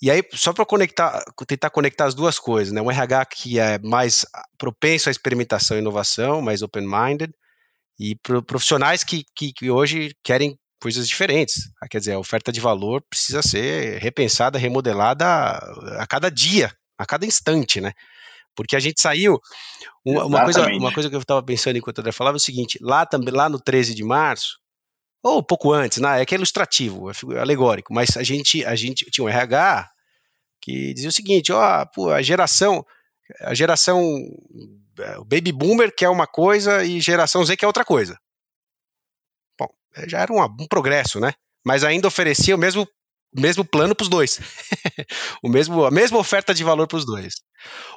E 0.00 0.10
aí, 0.10 0.22
só 0.32 0.52
para 0.52 0.64
conectar, 0.64 1.24
tentar 1.46 1.70
conectar 1.70 2.06
as 2.06 2.14
duas 2.14 2.38
coisas, 2.38 2.72
né? 2.72 2.80
Um 2.80 2.90
RH 2.90 3.26
que 3.26 3.58
é 3.58 3.78
mais 3.80 4.24
propenso 4.56 5.08
à 5.08 5.12
experimentação 5.12 5.76
e 5.76 5.80
inovação, 5.80 6.40
mais 6.40 6.62
open-minded, 6.62 7.32
e 7.98 8.14
profissionais 8.46 9.02
que, 9.02 9.24
que, 9.34 9.52
que, 9.52 9.70
hoje 9.70 10.14
querem 10.22 10.56
coisas 10.80 11.08
diferentes. 11.08 11.68
Ah, 11.82 11.88
quer 11.88 11.98
dizer, 11.98 12.12
a 12.12 12.18
oferta 12.18 12.52
de 12.52 12.60
valor 12.60 13.02
precisa 13.10 13.42
ser 13.42 14.00
repensada, 14.00 14.56
remodelada 14.56 15.26
a 15.98 16.06
cada 16.06 16.30
dia, 16.30 16.72
a 16.96 17.04
cada 17.04 17.26
instante, 17.26 17.80
né? 17.80 17.92
Porque 18.62 18.76
a 18.76 18.80
gente 18.80 19.00
saiu. 19.00 19.40
Uma, 20.04 20.24
uma 20.24 20.44
coisa, 20.44 20.66
uma 20.66 20.92
coisa 20.92 21.08
que 21.08 21.14
eu 21.14 21.20
estava 21.20 21.42
pensando 21.42 21.76
enquanto 21.76 22.00
André 22.00 22.12
falava 22.12 22.36
é 22.36 22.38
o 22.38 22.40
seguinte: 22.40 22.78
lá 22.80 23.06
também, 23.06 23.32
lá 23.32 23.48
no 23.48 23.60
13 23.60 23.94
de 23.94 24.04
março, 24.04 24.58
ou 25.22 25.38
um 25.38 25.42
pouco 25.42 25.72
antes, 25.72 25.98
né? 25.98 26.20
É 26.20 26.26
que 26.26 26.34
é 26.34 26.38
ilustrativo, 26.38 27.10
é 27.10 27.38
alegórico, 27.38 27.92
mas 27.92 28.16
a 28.16 28.22
gente, 28.22 28.64
a 28.64 28.74
gente 28.74 29.04
tinha 29.10 29.24
um 29.24 29.28
RH 29.28 29.88
que 30.60 30.92
dizia 30.92 31.08
o 31.08 31.12
seguinte: 31.12 31.52
ó, 31.52 31.86
pô, 31.86 32.10
a 32.10 32.20
geração, 32.20 32.84
a 33.42 33.54
geração, 33.54 34.02
o 35.18 35.24
baby 35.24 35.52
boomer 35.52 35.94
quer 35.94 36.08
uma 36.08 36.26
coisa 36.26 36.84
e 36.84 37.00
geração 37.00 37.44
Z 37.44 37.56
quer 37.56 37.66
outra 37.66 37.84
coisa. 37.84 38.18
É, 39.94 40.08
já 40.08 40.20
era 40.20 40.32
um, 40.32 40.42
um 40.42 40.66
progresso, 40.68 41.20
né? 41.20 41.32
Mas 41.64 41.84
ainda 41.84 42.08
oferecia 42.08 42.54
o 42.54 42.58
mesmo 42.58 42.86
mesmo 43.34 43.64
plano 43.64 43.94
para 43.94 44.04
os 44.04 44.08
dois. 44.08 44.40
o 45.42 45.48
mesmo, 45.48 45.84
a 45.84 45.90
mesma 45.90 46.18
oferta 46.18 46.54
de 46.54 46.64
valor 46.64 46.86
para 46.86 46.96
os 46.96 47.04
dois. 47.04 47.34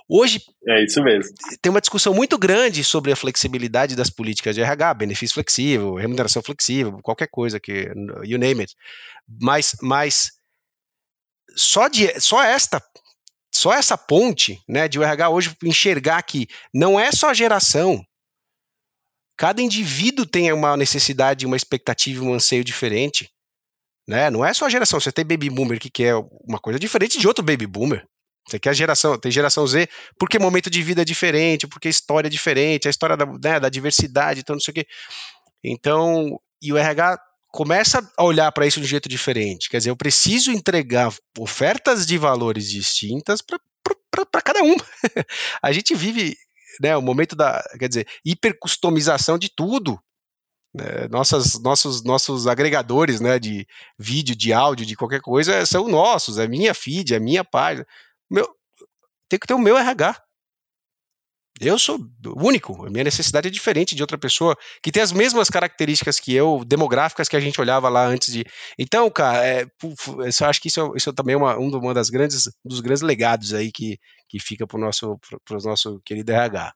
Hoje 0.08 0.42
é 0.68 0.84
isso 0.84 1.02
mesmo. 1.04 1.34
Tem 1.62 1.70
uma 1.70 1.82
discussão 1.82 2.14
muito 2.14 2.38
grande 2.38 2.84
sobre 2.84 3.12
a 3.12 3.16
flexibilidade 3.16 3.96
das 3.96 4.10
políticas 4.10 4.56
de 4.56 4.62
RH, 4.62 4.94
benefício 4.94 5.34
flexível, 5.34 5.96
remuneração 5.96 6.42
flexível, 6.42 7.00
qualquer 7.02 7.28
coisa 7.28 7.60
que 7.60 7.92
you 8.24 8.38
name 8.38 8.62
it. 8.62 8.76
Mas, 9.42 9.76
mas 9.82 10.32
só 11.56 11.88
de 11.88 12.20
só 12.20 12.44
esta 12.44 12.82
só 13.54 13.74
essa 13.74 13.98
ponte, 13.98 14.62
né, 14.68 14.88
de 14.88 14.98
o 14.98 15.04
RH 15.04 15.30
hoje 15.30 15.56
enxergar 15.64 16.22
que 16.24 16.48
não 16.74 16.98
é 16.98 17.12
só 17.12 17.32
a 17.32 17.34
geração, 17.34 18.02
Cada 19.42 19.60
indivíduo 19.60 20.24
tem 20.24 20.54
uma 20.54 20.78
necessidade, 20.78 21.48
uma 21.48 21.58
expectativa, 21.58 22.24
um 22.24 22.32
anseio 22.32 22.64
diferente. 22.64 23.28
Né? 24.08 24.30
Não 24.30 24.46
é 24.46 24.54
só 24.54 24.66
a 24.66 24.70
geração. 24.70 25.00
Você 25.00 25.12
tem 25.12 25.26
baby 25.26 25.50
boomer 25.50 25.80
que 25.80 25.90
quer 25.90 26.14
uma 26.48 26.60
coisa 26.60 26.78
diferente 26.78 27.18
de 27.18 27.28
outro 27.28 27.44
baby 27.44 27.66
boomer. 27.66 28.06
Você 28.48 28.60
quer 28.60 28.72
a 28.72 28.74
geração, 28.74 29.18
tem 29.18 29.32
geração 29.32 29.66
Z, 29.68 29.88
porque 30.18 30.40
momento 30.40 30.70
de 30.70 30.82
vida 30.82 31.04
é 31.04 31.06
diferente, 31.06 31.68
porque 31.68 31.88
história 31.88 32.28
é 32.28 32.30
diferente, 32.30 32.88
a 32.88 32.92
história 32.92 33.16
da, 33.16 33.26
né, 33.26 33.60
da 33.60 33.70
diversidade, 33.70 34.40
então 34.40 34.56
não 34.56 34.62
sei 34.62 34.72
o 34.72 34.76
quê. 34.76 34.88
Então, 35.64 36.40
e 36.62 36.74
o 36.74 36.78
RH 36.78 37.20
começa 37.50 38.10
a 38.18 38.24
olhar 38.24 38.52
para 38.52 38.66
isso 38.66 38.80
de 38.80 38.86
um 38.86 38.90
jeito 38.90 39.10
diferente. 39.10 39.70
Quer 39.70 39.78
dizer, 39.78 39.90
eu 39.90 39.96
preciso 39.96 40.52
entregar 40.52 41.14
ofertas 41.38 42.06
de 42.06 42.18
valores 42.18 42.70
distintas 42.70 43.42
para 43.42 44.42
cada 44.42 44.64
um. 44.64 44.76
a 45.62 45.72
gente 45.72 45.94
vive 45.94 46.36
né, 46.80 46.96
o 46.96 47.02
momento 47.02 47.36
da, 47.36 47.62
quer 47.78 47.90
dizer, 47.90 48.08
hipercustomização 48.26 49.38
de 49.38 49.50
tudo. 49.50 50.00
Né, 50.74 51.08
nossas, 51.10 51.60
nossos, 51.60 52.04
nossos 52.04 52.48
agregadores 52.48 53.20
né, 53.20 53.38
de 53.38 53.68
vídeo, 54.00 54.36
de 54.36 54.54
áudio, 54.54 54.86
de 54.86 54.96
qualquer 54.96 55.20
coisa 55.20 55.66
são 55.66 55.90
nossos, 55.90 56.38
é 56.38 56.48
minha 56.48 56.74
feed, 56.74 57.14
é 57.14 57.20
minha 57.20 57.44
página. 57.44 57.86
Meu, 58.32 58.48
tem 59.30 59.38
que 59.38 59.46
ter 59.46 59.54
o 59.54 59.60
meu 59.60 59.78
RH. 59.78 60.16
Eu 61.60 61.78
sou 61.78 62.00
único, 62.38 62.90
minha 62.90 63.04
necessidade 63.04 63.48
é 63.48 63.52
diferente 63.52 63.94
de 63.94 64.02
outra 64.02 64.18
pessoa 64.18 64.58
que 64.82 64.92
tem 64.92 65.04
as 65.04 65.12
mesmas 65.12 65.48
características 65.48 66.20
que 66.20 66.34
eu, 66.34 66.64
demográficas 66.66 67.30
que 67.30 67.36
a 67.36 67.40
gente 67.40 67.60
olhava 67.62 67.88
lá 67.88 68.06
antes 68.08 68.34
de. 68.34 68.44
Então, 68.80 69.12
cara, 69.12 69.46
é, 69.46 69.66
eu 69.84 70.48
acho 70.48 70.62
que 70.62 70.70
isso, 70.70 70.82
é, 70.82 70.98
isso 70.98 71.10
é 71.10 71.14
também 71.14 71.36
uma, 71.36 71.58
uma 71.58 71.94
das 71.94 72.10
grandes, 72.10 72.48
um 72.66 72.70
dos 72.70 72.80
grandes 72.80 73.04
legados 73.04 73.54
aí 73.54 73.72
que, 73.72 74.00
que 74.28 74.40
fica 74.40 74.66
para 74.66 74.78
o 74.78 74.82
nosso, 74.82 75.20
pro 75.46 75.62
nosso 75.64 76.02
querido 76.04 76.32
RH. 76.32 76.74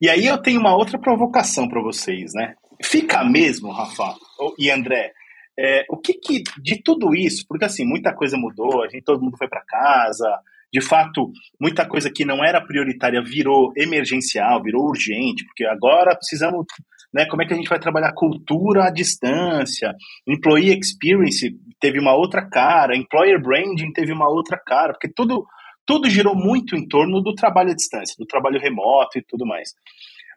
E 0.00 0.08
aí 0.08 0.26
eu 0.26 0.42
tenho 0.42 0.58
uma 0.58 0.74
outra 0.74 0.98
provocação 0.98 1.68
para 1.68 1.80
vocês, 1.80 2.32
né? 2.34 2.56
Fica 2.82 3.22
mesmo, 3.24 3.70
Rafa 3.70 4.16
e 4.58 4.68
André, 4.68 5.12
é, 5.58 5.84
o 5.88 5.96
que, 5.96 6.14
que 6.14 6.42
de 6.60 6.82
tudo 6.82 7.14
isso, 7.14 7.44
porque 7.48 7.64
assim 7.64 7.84
muita 7.84 8.14
coisa 8.14 8.36
mudou, 8.36 8.82
a 8.82 8.88
gente 8.88 9.04
todo 9.04 9.22
mundo 9.22 9.36
foi 9.36 9.48
para 9.48 9.64
casa, 9.64 10.40
de 10.74 10.80
fato, 10.80 11.30
muita 11.60 11.86
coisa 11.86 12.10
que 12.10 12.24
não 12.24 12.44
era 12.44 12.60
prioritária 12.60 13.22
virou 13.22 13.72
emergencial, 13.76 14.60
virou 14.60 14.88
urgente, 14.88 15.44
porque 15.44 15.64
agora 15.64 16.16
precisamos, 16.16 16.66
né, 17.12 17.26
como 17.26 17.42
é 17.42 17.46
que 17.46 17.54
a 17.54 17.56
gente 17.56 17.68
vai 17.68 17.78
trabalhar 17.78 18.12
cultura 18.12 18.86
à 18.86 18.90
distância? 18.90 19.94
Employee 20.26 20.76
experience 20.76 21.56
teve 21.78 22.00
uma 22.00 22.16
outra 22.16 22.44
cara, 22.44 22.96
employer 22.96 23.40
branding 23.40 23.92
teve 23.92 24.12
uma 24.12 24.28
outra 24.28 24.58
cara, 24.58 24.92
porque 24.92 25.08
tudo 25.08 25.46
tudo 25.86 26.08
girou 26.08 26.34
muito 26.34 26.74
em 26.74 26.88
torno 26.88 27.20
do 27.20 27.34
trabalho 27.34 27.70
à 27.70 27.74
distância, 27.74 28.16
do 28.18 28.26
trabalho 28.26 28.58
remoto 28.58 29.18
e 29.18 29.22
tudo 29.22 29.46
mais. 29.46 29.74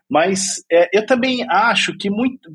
Mas 0.09 0.63
é, 0.71 0.89
eu 0.93 1.05
também 1.05 1.45
acho 1.49 1.95
que 1.97 2.09
muito. 2.09 2.49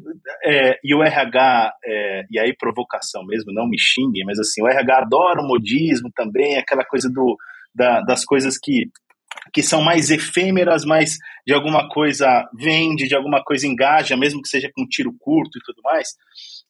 É, 0.44 0.78
e 0.82 0.94
o 0.94 1.02
RH, 1.02 1.72
é, 1.84 2.24
e 2.30 2.38
aí 2.38 2.56
provocação 2.56 3.24
mesmo, 3.26 3.52
não 3.52 3.68
me 3.68 3.78
xinguem, 3.78 4.24
mas 4.24 4.38
assim, 4.38 4.62
o 4.62 4.68
RH 4.68 4.98
adora 4.98 5.42
o 5.42 5.46
modismo 5.46 6.10
também, 6.14 6.56
aquela 6.56 6.84
coisa 6.84 7.10
do, 7.10 7.36
da, 7.74 8.00
das 8.00 8.24
coisas 8.24 8.56
que, 8.56 8.90
que 9.52 9.62
são 9.62 9.82
mais 9.82 10.10
efêmeras, 10.10 10.84
mas 10.84 11.18
de 11.46 11.52
alguma 11.52 11.88
coisa 11.90 12.48
vende, 12.58 13.06
de 13.06 13.14
alguma 13.14 13.44
coisa 13.44 13.66
engaja, 13.66 14.16
mesmo 14.16 14.40
que 14.40 14.48
seja 14.48 14.70
com 14.74 14.88
tiro 14.88 15.14
curto 15.18 15.58
e 15.58 15.62
tudo 15.62 15.82
mais. 15.82 16.08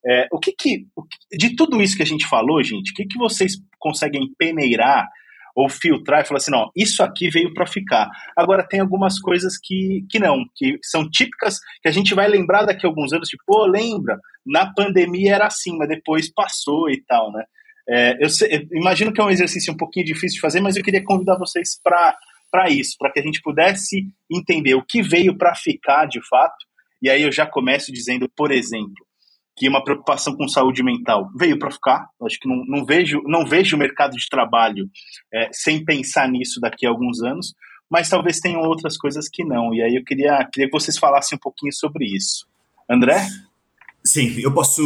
É, 0.04 0.26
o 0.32 0.40
que 0.40 0.52
que, 0.52 0.84
de 1.30 1.54
tudo 1.54 1.80
isso 1.80 1.96
que 1.96 2.02
a 2.02 2.06
gente 2.06 2.26
falou, 2.26 2.60
gente, 2.60 2.90
o 2.90 2.94
que, 2.94 3.06
que 3.06 3.18
vocês 3.18 3.52
conseguem 3.78 4.28
peneirar 4.36 5.06
ou 5.54 5.68
filtrar 5.68 6.22
e 6.22 6.24
falar 6.24 6.38
assim, 6.38 6.50
não, 6.50 6.70
isso 6.76 7.02
aqui 7.02 7.28
veio 7.28 7.52
para 7.54 7.66
ficar. 7.66 8.08
Agora 8.36 8.66
tem 8.66 8.80
algumas 8.80 9.18
coisas 9.18 9.58
que, 9.58 10.04
que 10.10 10.18
não, 10.18 10.44
que 10.54 10.78
são 10.82 11.08
típicas, 11.08 11.58
que 11.82 11.88
a 11.88 11.92
gente 11.92 12.14
vai 12.14 12.28
lembrar 12.28 12.64
daqui 12.64 12.86
a 12.86 12.88
alguns 12.88 13.12
anos, 13.12 13.28
tipo, 13.28 13.42
pô, 13.46 13.66
lembra, 13.66 14.18
na 14.44 14.72
pandemia 14.72 15.34
era 15.34 15.46
assim, 15.46 15.76
mas 15.76 15.88
depois 15.88 16.32
passou 16.32 16.90
e 16.90 17.02
tal, 17.02 17.32
né? 17.32 17.44
É, 17.88 18.24
eu, 18.24 18.28
sei, 18.28 18.68
eu, 18.70 18.78
imagino 18.78 19.12
que 19.12 19.20
é 19.20 19.24
um 19.24 19.30
exercício 19.30 19.72
um 19.72 19.76
pouquinho 19.76 20.06
difícil 20.06 20.36
de 20.36 20.40
fazer, 20.40 20.60
mas 20.60 20.76
eu 20.76 20.84
queria 20.84 21.04
convidar 21.04 21.36
vocês 21.36 21.80
para 21.82 22.70
isso, 22.70 22.96
para 22.98 23.10
que 23.10 23.20
a 23.20 23.22
gente 23.22 23.42
pudesse 23.42 24.06
entender 24.30 24.74
o 24.74 24.84
que 24.84 25.02
veio 25.02 25.36
para 25.36 25.54
ficar 25.54 26.06
de 26.06 26.20
fato. 26.28 26.64
E 27.00 27.10
aí 27.10 27.22
eu 27.22 27.32
já 27.32 27.44
começo 27.44 27.92
dizendo, 27.92 28.30
por 28.36 28.52
exemplo, 28.52 29.04
que 29.56 29.68
uma 29.68 29.84
preocupação 29.84 30.34
com 30.34 30.48
saúde 30.48 30.82
mental 30.82 31.28
veio 31.36 31.58
para 31.58 31.70
ficar. 31.70 32.08
Acho 32.24 32.38
que 32.38 32.48
não, 32.48 32.64
não, 32.66 32.84
vejo 32.84 33.20
não 33.26 33.46
vejo 33.46 33.76
o 33.76 33.78
mercado 33.78 34.16
de 34.16 34.28
trabalho 34.28 34.88
é, 35.32 35.50
sem 35.52 35.84
pensar 35.84 36.28
nisso 36.28 36.60
daqui 36.60 36.86
a 36.86 36.90
alguns 36.90 37.22
anos, 37.22 37.54
mas 37.90 38.08
talvez 38.08 38.38
tenham 38.38 38.60
outras 38.60 38.96
coisas 38.96 39.28
que 39.28 39.44
não. 39.44 39.74
E 39.74 39.82
aí 39.82 39.96
eu 39.96 40.04
queria, 40.04 40.48
queria 40.52 40.70
que 40.70 40.78
vocês 40.78 40.96
falassem 40.96 41.36
um 41.36 41.40
pouquinho 41.40 41.72
sobre 41.72 42.06
isso. 42.06 42.46
André? 42.90 43.26
Sim, 44.04 44.34
eu 44.40 44.52
posso, 44.52 44.82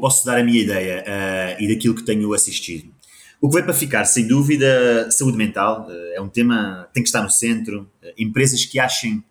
posso 0.00 0.24
dar 0.24 0.38
a 0.38 0.44
minha 0.44 0.62
ideia 0.62 1.02
uh, 1.02 1.62
e 1.62 1.68
daquilo 1.68 1.94
que 1.94 2.04
tenho 2.04 2.32
assistido. 2.32 2.94
O 3.40 3.48
que 3.48 3.54
vai 3.54 3.62
para 3.62 3.72
ficar, 3.72 4.04
sem 4.04 4.28
dúvida, 4.28 5.10
saúde 5.10 5.36
mental 5.36 5.86
uh, 5.88 5.92
é 6.14 6.20
um 6.20 6.28
tema 6.28 6.84
que 6.88 6.94
tem 6.94 7.02
que 7.02 7.08
estar 7.08 7.22
no 7.22 7.30
centro. 7.30 7.90
Uh, 8.02 8.12
empresas 8.18 8.64
que 8.64 8.78
achem 8.78 9.24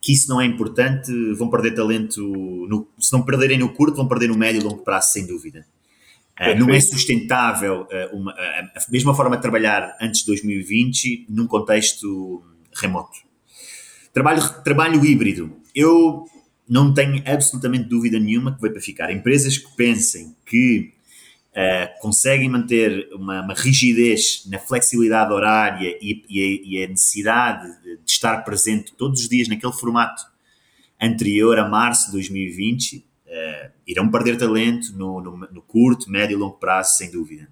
que 0.00 0.12
isso 0.12 0.28
não 0.28 0.40
é 0.40 0.46
importante 0.46 1.12
vão 1.34 1.50
perder 1.50 1.74
talento, 1.74 2.20
no, 2.68 2.88
se 2.98 3.12
não 3.12 3.22
perderem 3.22 3.58
no 3.58 3.72
curto, 3.72 3.96
vão 3.96 4.08
perder 4.08 4.28
no 4.28 4.36
médio 4.36 4.60
e 4.60 4.64
longo 4.64 4.82
prazo, 4.82 5.12
sem 5.12 5.26
dúvida. 5.26 5.66
Uh, 6.40 6.58
não 6.58 6.70
é 6.70 6.80
sustentável 6.80 7.82
uh, 7.82 8.16
uma, 8.16 8.32
uh, 8.32 8.34
a 8.34 8.90
mesma 8.90 9.14
forma 9.14 9.36
de 9.36 9.42
trabalhar 9.42 9.94
antes 10.00 10.20
de 10.20 10.26
2020 10.26 11.26
num 11.28 11.46
contexto 11.46 12.42
remoto. 12.74 13.18
Trabalho, 14.10 14.42
trabalho 14.64 15.04
híbrido. 15.04 15.54
Eu 15.74 16.24
não 16.66 16.94
tenho 16.94 17.22
absolutamente 17.26 17.84
dúvida 17.84 18.18
nenhuma 18.18 18.54
que 18.54 18.60
vai 18.60 18.70
para 18.70 18.80
ficar. 18.80 19.12
Empresas 19.12 19.58
que 19.58 19.76
pensem 19.76 20.34
que 20.46 20.94
uh, 21.50 22.00
conseguem 22.00 22.48
manter 22.48 23.08
uma, 23.12 23.42
uma, 23.42 23.54
rigidez 23.54 24.44
na 24.46 24.58
flexibilidade 24.58 25.32
horária 25.32 25.98
e, 26.00 26.24
e, 26.28 26.40
a, 26.40 26.80
e, 26.80 26.84
a, 26.84 26.88
necessidade 26.88 27.68
de, 27.82 27.98
estar 28.06 28.44
presente 28.44 28.92
todos 28.94 29.20
os 29.20 29.28
dias 29.28 29.48
naquele 29.48 29.72
formato 29.72 30.22
anterior 31.00 31.58
a 31.58 31.68
março 31.68 32.06
de 32.06 32.12
2020, 32.12 32.96
uh, 32.96 33.02
eh, 33.26 33.70
irão 33.86 34.10
perder 34.10 34.36
talento 34.36 34.92
no, 34.92 35.20
no, 35.20 35.36
no, 35.36 35.62
curto, 35.62 36.10
médio 36.10 36.36
e 36.36 36.38
longo 36.38 36.58
prazo, 36.58 36.98
sem 36.98 37.10
dúvida. 37.10 37.48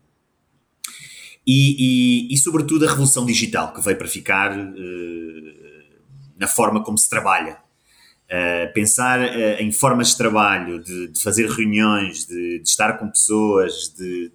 E, 1.47 2.29
e, 2.31 2.37
sobretudo, 2.37 2.85
a 2.85 2.91
revolução 2.91 3.25
digital, 3.25 3.73
que 3.73 3.81
veio 3.81 3.97
para 3.97 4.07
ficar 4.07 4.55
uh, 4.55 4.75
na 6.37 6.47
forma 6.47 6.85
como 6.85 6.99
se 6.99 7.09
trabalha 7.09 7.57
Uh, 8.29 8.71
pensar 8.75 9.21
uh, 9.21 9.57
em 9.59 9.73
formas 9.73 10.09
de 10.11 10.19
trabalho, 10.19 10.83
de, 10.83 11.09
de 11.09 11.23
fazer 11.23 11.49
reuniões, 11.49 12.27
de, 12.27 12.59
de, 12.59 12.69
estar 12.69 12.99
com 12.99 13.09
pessoas, 13.09 13.91
de, 13.97 14.31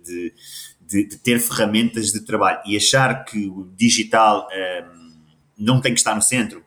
de, 0.90 1.18
ter 1.18 1.40
ferramentas 1.40 2.12
de 2.12 2.22
trabalho 2.22 2.60
e 2.66 2.76
achar 2.76 3.24
que 3.24 3.46
o 3.46 3.72
digital 3.78 4.48
uh, 4.48 5.22
não 5.56 5.80
tem 5.80 5.94
que 5.94 6.00
estar 6.00 6.16
no 6.16 6.22
centro 6.22 6.64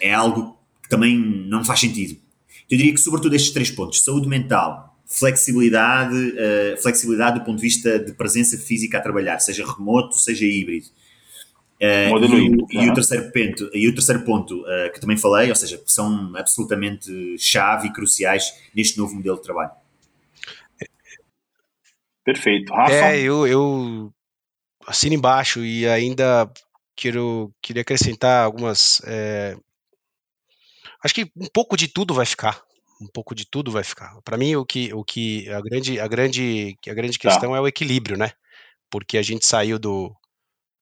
é 0.00 0.14
algo 0.14 0.58
que 0.82 0.88
também 0.88 1.18
não 1.18 1.62
faz 1.62 1.80
sentido. 1.80 2.18
Eu 2.70 2.78
diria 2.78 2.94
que, 2.94 3.00
sobretudo, 3.00 3.36
estes 3.36 3.52
três 3.52 3.70
pontos: 3.70 4.02
saúde 4.02 4.26
mental, 4.26 4.98
flexibilidade, 5.04 6.16
flexibilidade 6.80 7.40
do 7.40 7.44
ponto 7.44 7.56
de 7.56 7.62
vista 7.62 7.98
de 7.98 8.14
presença 8.14 8.56
física 8.56 8.96
a 8.96 9.02
trabalhar, 9.02 9.38
seja 9.38 9.70
remoto, 9.70 10.16
seja 10.16 10.46
híbrido 10.46 10.86
Uh, 11.80 12.18
e, 12.18 12.24
híbrido, 12.24 12.66
e, 12.70 12.90
o 12.90 12.94
terceiro 12.94 13.32
ponto, 13.32 13.70
e 13.72 13.88
o 13.88 13.94
terceiro 13.94 14.22
ponto 14.22 14.60
uh, 14.60 14.92
que 14.92 15.00
também 15.00 15.16
falei, 15.16 15.48
ou 15.48 15.56
seja, 15.56 15.78
que 15.78 15.90
são 15.90 16.36
absolutamente 16.36 17.38
chave 17.38 17.88
e 17.88 17.92
cruciais 17.92 18.52
neste 18.74 18.98
novo 18.98 19.14
modelo 19.14 19.36
de 19.36 19.42
trabalho. 19.42 19.70
Perfeito. 22.22 22.72
Rafa? 22.72 22.92
É, 22.92 23.20
eu, 23.20 23.46
eu 23.46 24.12
assino 24.86 25.14
embaixo 25.14 25.64
e 25.64 25.88
ainda 25.88 26.50
quero, 26.94 27.52
queria 27.62 27.82
acrescentar 27.82 28.44
algumas. 28.44 29.00
É, 29.06 29.56
acho 31.02 31.14
que 31.14 31.32
um 31.34 31.48
pouco 31.52 31.76
de 31.76 31.88
tudo 31.88 32.12
vai 32.12 32.26
ficar. 32.26 32.62
Um 33.00 33.06
pouco 33.06 33.34
de 33.34 33.46
tudo 33.46 33.72
vai 33.72 33.82
ficar. 33.82 34.20
Para 34.22 34.36
mim, 34.36 34.54
o 34.56 34.66
que, 34.66 34.92
o 34.92 35.02
que 35.02 35.48
a 35.48 35.60
grande, 35.62 35.98
a 35.98 36.06
grande, 36.06 36.76
a 36.86 36.92
grande 36.92 37.18
tá. 37.18 37.30
questão 37.30 37.52
tá. 37.52 37.56
é 37.56 37.60
o 37.60 37.66
equilíbrio, 37.66 38.18
né? 38.18 38.30
Porque 38.90 39.16
a 39.16 39.22
gente 39.22 39.46
saiu 39.46 39.78
do, 39.78 40.14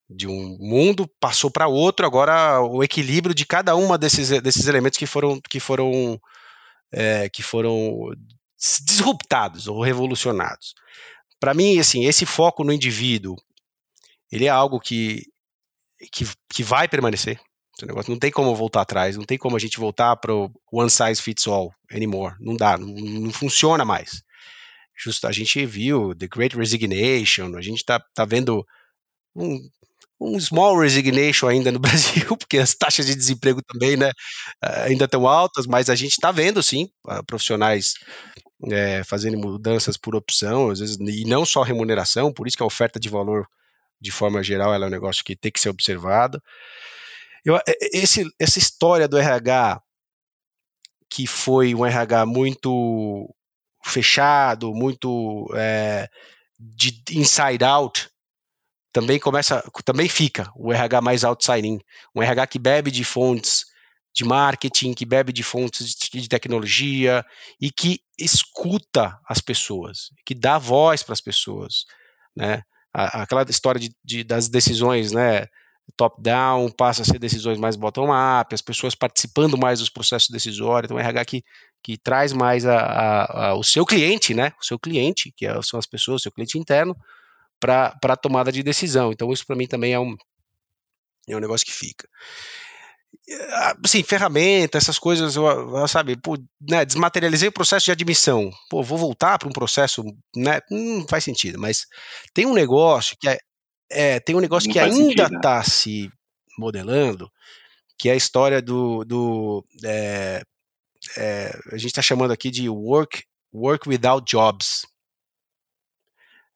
de 0.08 0.26
um 0.26 0.56
mundo 0.58 1.06
passou 1.20 1.50
para 1.50 1.68
outro, 1.68 2.06
agora 2.06 2.62
o 2.62 2.82
equilíbrio 2.82 3.34
de 3.34 3.44
cada 3.44 3.76
uma 3.76 3.98
desses, 3.98 4.30
desses 4.40 4.66
elementos 4.66 4.98
que 4.98 5.06
foram 5.06 5.40
que 5.40 5.60
foram 5.60 6.20
é, 6.90 7.28
que 7.28 7.42
foram 7.42 8.10
disruptados 8.56 9.68
ou 9.68 9.82
revolucionados. 9.82 10.74
Para 11.38 11.54
mim, 11.54 11.78
assim, 11.78 12.06
esse 12.06 12.26
foco 12.26 12.64
no 12.64 12.72
indivíduo, 12.72 13.36
ele 14.32 14.46
é 14.46 14.48
algo 14.48 14.80
que, 14.80 15.22
que, 16.10 16.26
que 16.52 16.62
vai 16.62 16.88
permanecer. 16.88 17.38
Esse 17.76 17.86
negócio 17.86 18.10
não 18.10 18.18
tem 18.18 18.30
como 18.30 18.54
voltar 18.56 18.80
atrás, 18.80 19.16
não 19.16 19.24
tem 19.24 19.38
como 19.38 19.56
a 19.56 19.60
gente 19.60 19.78
voltar 19.78 20.16
para 20.16 20.34
o 20.34 20.50
one 20.72 20.90
size 20.90 21.22
fits 21.22 21.46
all 21.46 21.72
anymore. 21.92 22.34
Não 22.40 22.56
dá, 22.56 22.76
não, 22.76 22.88
não 22.88 23.30
funciona 23.30 23.84
mais. 23.84 24.22
Justo, 24.96 25.28
a 25.28 25.32
gente 25.32 25.64
viu 25.64 26.12
The 26.14 26.26
Great 26.26 26.56
Resignation, 26.56 27.56
a 27.56 27.60
gente 27.60 27.84
tá, 27.84 28.00
tá 28.12 28.24
vendo 28.24 28.66
um, 29.36 29.60
um 30.20 30.38
small 30.40 30.78
resignation 30.78 31.46
ainda 31.48 31.70
no 31.70 31.78
Brasil, 31.80 32.36
porque 32.36 32.58
as 32.58 32.74
taxas 32.74 33.06
de 33.06 33.14
desemprego 33.14 33.62
também 33.62 33.96
né, 33.96 34.10
ainda 34.60 35.04
estão 35.04 35.26
altas, 35.26 35.66
mas 35.66 35.88
a 35.88 35.94
gente 35.94 36.12
está 36.12 36.32
vendo 36.32 36.62
sim 36.62 36.88
profissionais 37.26 37.94
é, 38.70 39.04
fazendo 39.04 39.38
mudanças 39.38 39.96
por 39.96 40.16
opção, 40.16 40.70
às 40.70 40.80
vezes, 40.80 40.96
e 40.96 41.24
não 41.24 41.44
só 41.44 41.62
remuneração, 41.62 42.32
por 42.32 42.46
isso 42.46 42.56
que 42.56 42.62
a 42.62 42.66
oferta 42.66 42.98
de 42.98 43.08
valor, 43.08 43.46
de 44.00 44.10
forma 44.10 44.42
geral, 44.42 44.74
é 44.74 44.86
um 44.86 44.90
negócio 44.90 45.24
que 45.24 45.36
tem 45.36 45.52
que 45.52 45.60
ser 45.60 45.68
observado. 45.68 46.42
Eu, 47.44 47.58
esse, 47.92 48.24
essa 48.38 48.58
história 48.58 49.06
do 49.06 49.16
RH, 49.16 49.80
que 51.08 51.26
foi 51.26 51.74
um 51.74 51.86
RH 51.86 52.26
muito 52.26 53.32
fechado, 53.84 54.74
muito 54.74 55.48
é, 55.54 56.08
de 56.58 57.02
inside 57.12 57.64
out, 57.64 58.10
também 58.92 59.18
começa, 59.18 59.62
também 59.84 60.08
fica 60.08 60.50
o 60.56 60.72
RH 60.72 61.00
mais 61.00 61.24
outside 61.24 61.78
um 62.14 62.22
RH 62.22 62.46
que 62.46 62.58
bebe 62.58 62.90
de 62.90 63.04
fontes 63.04 63.64
de 64.14 64.24
marketing, 64.24 64.94
que 64.94 65.04
bebe 65.04 65.32
de 65.32 65.42
fontes 65.42 65.94
de 65.94 66.28
tecnologia 66.28 67.24
e 67.60 67.70
que 67.70 68.00
escuta 68.18 69.18
as 69.28 69.40
pessoas, 69.40 70.10
que 70.26 70.34
dá 70.34 70.58
voz 70.58 71.02
para 71.02 71.12
as 71.12 71.20
pessoas, 71.20 71.84
né? 72.34 72.62
Aquela 72.92 73.42
história 73.48 73.80
de, 73.80 73.94
de, 74.02 74.24
das 74.24 74.48
decisões, 74.48 75.12
né? 75.12 75.46
Top-down 75.96 76.70
passa 76.70 77.02
a 77.02 77.04
ser 77.04 77.18
decisões 77.18 77.58
mais 77.58 77.76
bottom-up, 77.76 78.52
as 78.52 78.60
pessoas 78.60 78.94
participando 78.94 79.56
mais 79.56 79.78
dos 79.78 79.88
processos 79.88 80.28
decisórios, 80.30 80.88
então 80.88 80.96
o 80.96 81.00
RH 81.00 81.24
que, 81.24 81.44
que 81.82 81.96
traz 81.96 82.32
mais 82.32 82.66
a, 82.66 82.76
a, 82.76 83.48
a, 83.48 83.54
o 83.54 83.62
seu 83.62 83.86
cliente, 83.86 84.34
né? 84.34 84.52
O 84.60 84.64
seu 84.64 84.78
cliente, 84.78 85.32
que 85.36 85.46
é, 85.46 85.62
são 85.62 85.78
as 85.78 85.86
pessoas, 85.86 86.22
o 86.22 86.22
seu 86.24 86.32
cliente 86.32 86.58
interno, 86.58 86.96
para 87.60 87.96
a 88.02 88.16
tomada 88.16 88.52
de 88.52 88.62
decisão. 88.62 89.12
Então, 89.12 89.32
isso 89.32 89.46
para 89.46 89.56
mim 89.56 89.66
também 89.66 89.92
é 89.92 90.00
um, 90.00 90.16
é 91.28 91.36
um 91.36 91.40
negócio 91.40 91.66
que 91.66 91.72
fica. 91.72 92.08
Assim, 93.84 94.02
ferramenta, 94.02 94.78
essas 94.78 94.98
coisas, 94.98 95.36
eu, 95.36 95.88
sabe, 95.88 96.16
pô, 96.16 96.38
né, 96.60 96.84
desmaterializei 96.84 97.48
o 97.48 97.52
processo 97.52 97.86
de 97.86 97.92
admissão. 97.92 98.50
Pô, 98.70 98.82
vou 98.82 98.96
voltar 98.96 99.38
para 99.38 99.48
um 99.48 99.52
processo, 99.52 100.02
né? 100.34 100.60
Não 100.70 101.06
faz 101.08 101.24
sentido, 101.24 101.58
mas 101.58 101.86
tem 102.32 102.46
um 102.46 102.54
negócio 102.54 103.16
que 103.20 103.28
é, 103.28 103.38
é 103.90 104.20
tem 104.20 104.34
um 104.34 104.40
negócio 104.40 104.68
não 104.68 104.72
que 104.72 104.78
ainda 104.78 105.24
está 105.24 105.62
se 105.62 106.10
modelando, 106.58 107.30
que 107.98 108.08
é 108.08 108.12
a 108.12 108.16
história 108.16 108.62
do, 108.62 109.04
do 109.04 109.64
é, 109.84 110.42
é, 111.16 111.58
a 111.72 111.76
gente 111.76 111.88
está 111.88 112.02
chamando 112.02 112.32
aqui 112.32 112.50
de 112.50 112.68
work, 112.68 113.24
work 113.52 113.88
without 113.88 114.24
jobs, 114.30 114.86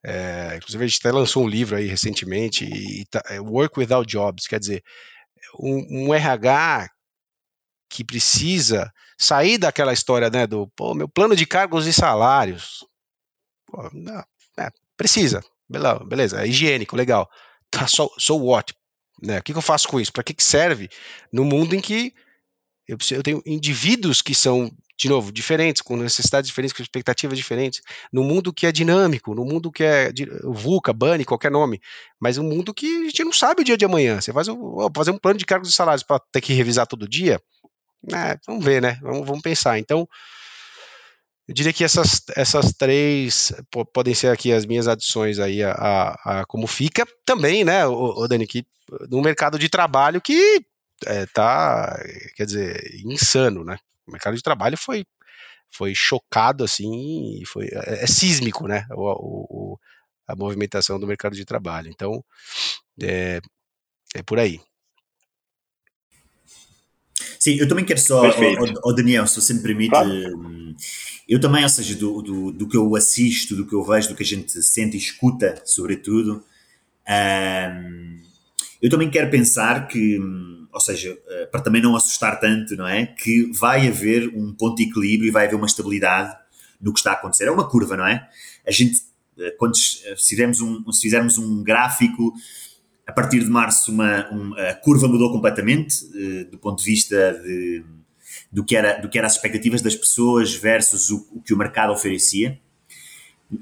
é, 0.04 0.56
inclusive, 0.56 0.84
a 0.84 0.86
gente 0.86 0.98
até 1.00 1.12
lançou 1.12 1.44
um 1.44 1.48
livro 1.48 1.76
aí 1.76 1.86
recentemente, 1.86 2.64
e, 2.64 3.04
tá, 3.06 3.22
é 3.28 3.40
Work 3.40 3.78
Without 3.78 4.10
Jobs, 4.10 4.46
quer 4.46 4.58
dizer, 4.58 4.82
um, 5.58 6.08
um, 6.08 6.14
RH 6.14 6.88
que 7.88 8.02
precisa 8.02 8.92
sair 9.18 9.58
daquela 9.58 9.92
história 9.92 10.28
né, 10.28 10.46
do 10.46 10.66
pô, 10.68 10.94
meu 10.94 11.08
plano 11.08 11.36
de 11.36 11.46
cargos 11.46 11.86
e 11.86 11.92
salários. 11.92 12.84
Pô, 13.66 13.88
não, 13.92 14.24
é, 14.58 14.70
precisa, 14.96 15.42
beleza, 15.68 16.42
é 16.42 16.48
higiênico, 16.48 16.96
legal. 16.96 17.30
Tá, 17.70 17.86
so, 17.86 18.10
so 18.18 18.36
what? 18.36 18.74
Né, 19.22 19.38
o 19.38 19.42
que, 19.42 19.52
que 19.52 19.58
eu 19.58 19.62
faço 19.62 19.86
com 19.86 20.00
isso? 20.00 20.12
Para 20.12 20.24
que, 20.24 20.34
que 20.34 20.42
serve 20.42 20.88
no 21.32 21.44
mundo 21.44 21.74
em 21.74 21.80
que 21.80 22.12
eu, 22.88 22.98
eu 23.12 23.22
tenho 23.22 23.42
indivíduos 23.46 24.20
que 24.20 24.34
são 24.34 24.70
de 25.02 25.08
novo, 25.08 25.32
diferentes, 25.32 25.82
com 25.82 25.96
necessidades 25.96 26.48
diferentes, 26.48 26.76
com 26.76 26.80
expectativas 26.80 27.36
diferentes, 27.36 27.82
no 28.12 28.22
mundo 28.22 28.52
que 28.52 28.68
é 28.68 28.70
dinâmico, 28.70 29.34
no 29.34 29.44
mundo 29.44 29.72
que 29.72 29.82
é 29.82 30.12
VUCA, 30.44 30.92
BANI, 30.92 31.24
qualquer 31.24 31.50
nome, 31.50 31.80
mas 32.20 32.38
um 32.38 32.44
mundo 32.44 32.72
que 32.72 32.86
a 32.86 33.04
gente 33.06 33.24
não 33.24 33.32
sabe 33.32 33.62
o 33.62 33.64
dia 33.64 33.76
de 33.76 33.84
amanhã. 33.84 34.20
Você 34.20 34.32
faz 34.32 34.46
um, 34.46 34.76
fazer 34.94 35.10
um 35.10 35.18
plano 35.18 35.38
de 35.38 35.44
cargos 35.44 35.68
e 35.68 35.72
salários 35.72 36.04
para 36.04 36.22
ter 36.30 36.40
que 36.40 36.52
revisar 36.52 36.86
todo 36.86 37.08
dia, 37.08 37.40
é, 38.14 38.38
vamos 38.46 38.64
ver, 38.64 38.80
né? 38.80 38.96
Vamos, 39.02 39.26
vamos 39.26 39.42
pensar. 39.42 39.76
Então, 39.76 40.08
eu 41.48 41.54
diria 41.54 41.72
que 41.72 41.82
essas, 41.82 42.22
essas 42.36 42.72
três 42.72 43.52
podem 43.92 44.14
ser 44.14 44.28
aqui 44.28 44.52
as 44.52 44.64
minhas 44.64 44.86
adições 44.86 45.40
aí 45.40 45.64
a, 45.64 45.72
a, 45.72 46.40
a 46.40 46.46
como 46.46 46.68
fica 46.68 47.04
também, 47.24 47.64
né, 47.64 47.84
o, 47.86 48.22
o 48.22 48.28
Dani, 48.28 48.46
que 48.46 48.64
no 49.10 49.20
mercado 49.20 49.58
de 49.58 49.68
trabalho 49.68 50.20
que 50.20 50.64
é, 51.06 51.26
tá, 51.26 52.00
quer 52.36 52.46
dizer, 52.46 52.80
insano, 53.04 53.64
né? 53.64 53.78
O 54.06 54.12
mercado 54.12 54.36
de 54.36 54.42
trabalho 54.42 54.76
foi, 54.76 55.04
foi 55.70 55.94
chocado 55.94 56.64
assim, 56.64 57.42
foi 57.46 57.66
é, 57.66 58.04
é 58.04 58.06
sísmico, 58.06 58.66
né? 58.66 58.86
O, 58.90 59.72
o, 59.72 59.78
a 60.26 60.36
movimentação 60.36 60.98
do 60.98 61.06
mercado 61.06 61.34
de 61.34 61.44
trabalho. 61.44 61.88
Então, 61.88 62.24
é, 63.00 63.40
é 64.14 64.22
por 64.22 64.38
aí. 64.38 64.60
Sim, 67.38 67.56
eu 67.56 67.66
também 67.66 67.84
quero 67.84 68.00
só, 68.00 68.22
o 68.84 68.92
Daniel, 68.92 69.26
se 69.26 69.40
você 69.40 69.52
me 69.52 69.62
permite, 69.62 69.90
claro. 69.90 70.08
Hum, 70.08 70.76
eu 71.28 71.40
também, 71.40 71.62
ou 71.62 71.68
seja, 71.68 71.94
do, 71.96 72.22
do, 72.22 72.52
do, 72.52 72.68
que 72.68 72.76
eu 72.76 72.94
assisto, 72.94 73.56
do 73.56 73.66
que 73.66 73.74
eu 73.74 73.82
vejo, 73.82 74.08
do 74.08 74.14
que 74.14 74.22
a 74.22 74.26
gente 74.26 74.62
sente 74.62 74.96
e 74.96 75.00
escuta, 75.00 75.60
sobretudo, 75.64 76.44
um, 77.08 78.22
eu 78.82 78.90
também 78.90 79.08
quero 79.08 79.30
pensar 79.30 79.86
que, 79.86 80.18
ou 80.72 80.80
seja, 80.80 81.16
eh, 81.28 81.46
para 81.46 81.60
também 81.60 81.80
não 81.80 81.94
assustar 81.94 82.40
tanto, 82.40 82.74
não 82.74 82.86
é? 82.86 83.06
Que 83.06 83.48
vai 83.52 83.86
haver 83.86 84.28
um 84.34 84.52
ponto 84.52 84.76
de 84.76 84.82
equilíbrio 84.82 85.28
e 85.28 85.30
vai 85.30 85.46
haver 85.46 85.54
uma 85.54 85.66
estabilidade 85.66 86.36
no 86.80 86.92
que 86.92 86.98
está 86.98 87.12
a 87.12 87.14
acontecer. 87.14 87.44
É 87.44 87.50
uma 87.52 87.68
curva, 87.68 87.96
não 87.96 88.04
é? 88.04 88.28
A 88.66 88.72
gente, 88.72 89.00
eh, 89.38 89.54
quando 89.56 89.76
se 89.76 90.02
fizermos 90.16 90.60
um, 90.60 90.90
se 90.90 91.02
fizermos 91.02 91.38
um 91.38 91.62
gráfico 91.62 92.34
a 93.06 93.12
partir 93.12 93.40
de 93.40 93.50
março 93.50 93.92
uma, 93.92 94.28
um, 94.32 94.54
a 94.54 94.74
curva 94.74 95.06
mudou 95.06 95.30
completamente 95.32 96.04
do 96.50 96.56
ponto 96.58 96.78
de 96.78 96.84
vista 96.84 97.32
de, 97.42 97.84
do, 98.50 98.64
que 98.64 98.76
era, 98.76 99.00
do 99.00 99.08
que 99.08 99.18
eram 99.18 99.26
as 99.26 99.34
expectativas 99.34 99.82
das 99.82 99.94
pessoas 99.94 100.54
versus 100.54 101.10
o, 101.10 101.26
o, 101.32 101.42
que 101.42 101.52
o 101.52 101.56
mercado 101.56 101.92
oferecia. 101.92 102.60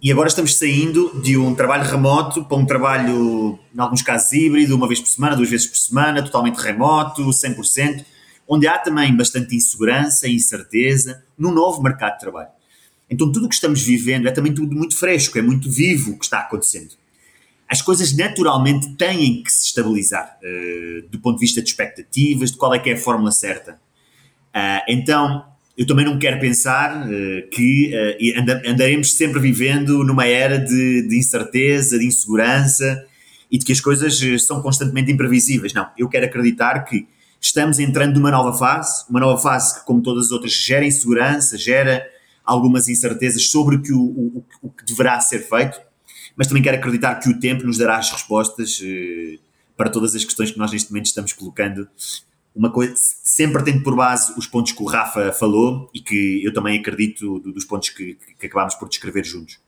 E 0.01 0.13
agora 0.13 0.29
estamos 0.29 0.57
saindo 0.57 1.21
de 1.21 1.37
um 1.37 1.55
trabalho 1.55 1.89
remoto 1.89 2.45
para 2.45 2.57
um 2.57 2.65
trabalho, 2.65 3.59
em 3.75 3.81
alguns 3.81 4.03
casos, 4.03 4.33
híbrido, 4.33 4.77
uma 4.77 4.87
vez 4.87 5.01
por 5.01 5.09
semana, 5.09 5.37
duas 5.37 5.51
vezes 5.51 5.67
por 5.67 5.77
semana, 5.77 6.23
totalmente 6.23 6.57
remoto, 6.57 7.23
100%, 7.23 8.05
onde 8.47 8.69
há 8.69 8.79
também 8.79 9.17
bastante 9.17 9.57
insegurança 9.57 10.29
e 10.29 10.35
incerteza 10.35 11.25
no 11.37 11.51
novo 11.51 11.83
mercado 11.83 12.15
de 12.15 12.21
trabalho. 12.21 12.51
Então 13.09 13.33
tudo 13.33 13.47
o 13.47 13.49
que 13.49 13.55
estamos 13.55 13.83
vivendo 13.83 14.29
é 14.29 14.31
também 14.31 14.55
tudo 14.55 14.77
muito 14.77 14.97
fresco, 14.97 15.39
é 15.39 15.43
muito 15.43 15.71
vivo 15.71 16.13
o 16.13 16.19
que 16.19 16.25
está 16.25 16.41
acontecendo 16.41 17.01
as 17.71 17.81
coisas 17.81 18.13
naturalmente 18.13 18.97
têm 18.97 19.45
que 19.45 19.53
se 19.53 19.67
estabilizar 19.67 20.37
uh, 20.43 21.09
do 21.09 21.21
ponto 21.21 21.37
de 21.37 21.43
vista 21.43 21.63
de 21.63 21.69
expectativas, 21.69 22.51
de 22.51 22.57
qual 22.57 22.75
é 22.75 22.81
que 22.81 22.91
é 22.91 22.95
a 22.95 22.97
fórmula 22.97 23.31
certa. 23.31 23.75
Uh, 24.53 24.83
então, 24.89 25.47
eu 25.77 25.87
também 25.87 26.05
não 26.05 26.19
quero 26.19 26.39
pensar 26.39 27.07
uh, 27.07 27.49
que 27.51 27.93
andaremos 28.67 29.15
sempre 29.15 29.41
vivendo 29.41 30.05
numa 30.05 30.27
era 30.27 30.59
de, 30.59 31.09
de, 31.09 31.19
incerteza, 31.19 31.99
de 31.99 32.07
insegurança 32.07 33.05
e 33.51 33.59
de 33.59 33.65
que 33.65 33.73
as 33.73 33.81
coisas 33.81 34.21
são 34.45 34.61
constantemente 34.61 35.11
imprevisíveis. 35.11 35.73
Não, 35.73 35.89
eu 35.97 36.09
quero 36.09 36.27
acreditar 36.27 36.85
que 36.85 37.07
estamos 37.41 37.79
entrando 37.79 38.15
numa 38.15 38.31
nova 38.31 38.57
fase, 38.57 39.05
uma 39.09 39.21
nova 39.21 39.41
fase 39.41 39.81
que, 39.81 39.87
como 39.87 40.03
todas 40.03 40.27
as 40.27 40.33
outras, 40.33 40.53
gera 40.53 40.85
insegurança, 40.85 41.57
gera 41.57 42.05
algumas 42.45 42.89
incertezas 42.89 43.51
sobre 43.51 43.77
o 43.77 43.83
que, 43.83 43.93
o, 43.93 44.01
o, 44.01 44.45
o 44.63 44.71
que 44.71 44.85
deverá 44.85 45.19
ser 45.21 45.41
feito 45.41 45.81
mas 46.37 46.47
também 46.47 46.63
quero 46.63 46.79
acreditar 46.79 47.17
que 47.17 47.29
o 47.29 47.39
tempo 47.39 47.65
nos 47.67 47.77
dará 47.77 47.99
as 47.99 48.11
respostas 48.11 48.81
eh, 48.83 49.39
para 49.77 49.91
todas 49.91 50.15
as 50.15 50.25
questões 50.25 50.51
que 50.51 50.59
nós 50.59 50.73
neste 50.73 50.91
momento 50.91 51.05
estamos 51.05 51.35
colocando. 51.35 51.87
Uma 52.55 52.73
coisa, 52.73 52.95
sempre 52.97 53.65
tendo 53.65 53.83
por 53.83 53.95
base 53.95 54.35
os 54.37 54.47
pontos 54.47 54.73
que 54.73 54.83
o 54.83 54.87
Rafa 54.87 55.33
falou 55.33 55.89
e 55.95 56.01
que 56.01 56.45
eu 56.45 56.53
também 56.53 56.79
acredito 56.79 57.39
dos 57.39 57.65
pontos 57.65 57.91
que, 57.91 58.17
que 58.39 58.47
acabámos 58.47 58.75
por 58.75 58.89
descrever 58.89 59.25
juntos. 59.25 59.61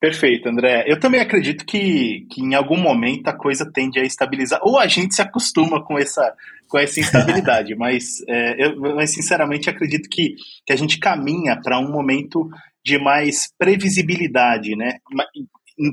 Perfeito, 0.00 0.48
André. 0.48 0.84
Eu 0.86 0.98
também 0.98 1.20
acredito 1.20 1.64
que, 1.66 2.26
que 2.30 2.40
em 2.40 2.54
algum 2.54 2.78
momento 2.78 3.28
a 3.28 3.36
coisa 3.36 3.70
tende 3.70 4.00
a 4.00 4.02
estabilizar, 4.02 4.58
ou 4.62 4.78
a 4.78 4.86
gente 4.86 5.14
se 5.14 5.20
acostuma 5.20 5.84
com 5.84 5.98
essa, 5.98 6.34
com 6.66 6.78
essa 6.78 7.00
instabilidade, 7.00 7.74
mas, 7.76 8.22
é, 8.26 8.64
eu, 8.64 8.80
mas 8.80 9.12
sinceramente 9.12 9.68
acredito 9.68 10.08
que, 10.08 10.36
que 10.64 10.72
a 10.72 10.76
gente 10.76 10.98
caminha 10.98 11.60
para 11.62 11.78
um 11.78 11.92
momento 11.92 12.48
de 12.82 12.98
mais 12.98 13.52
previsibilidade, 13.58 14.74
né? 14.74 14.94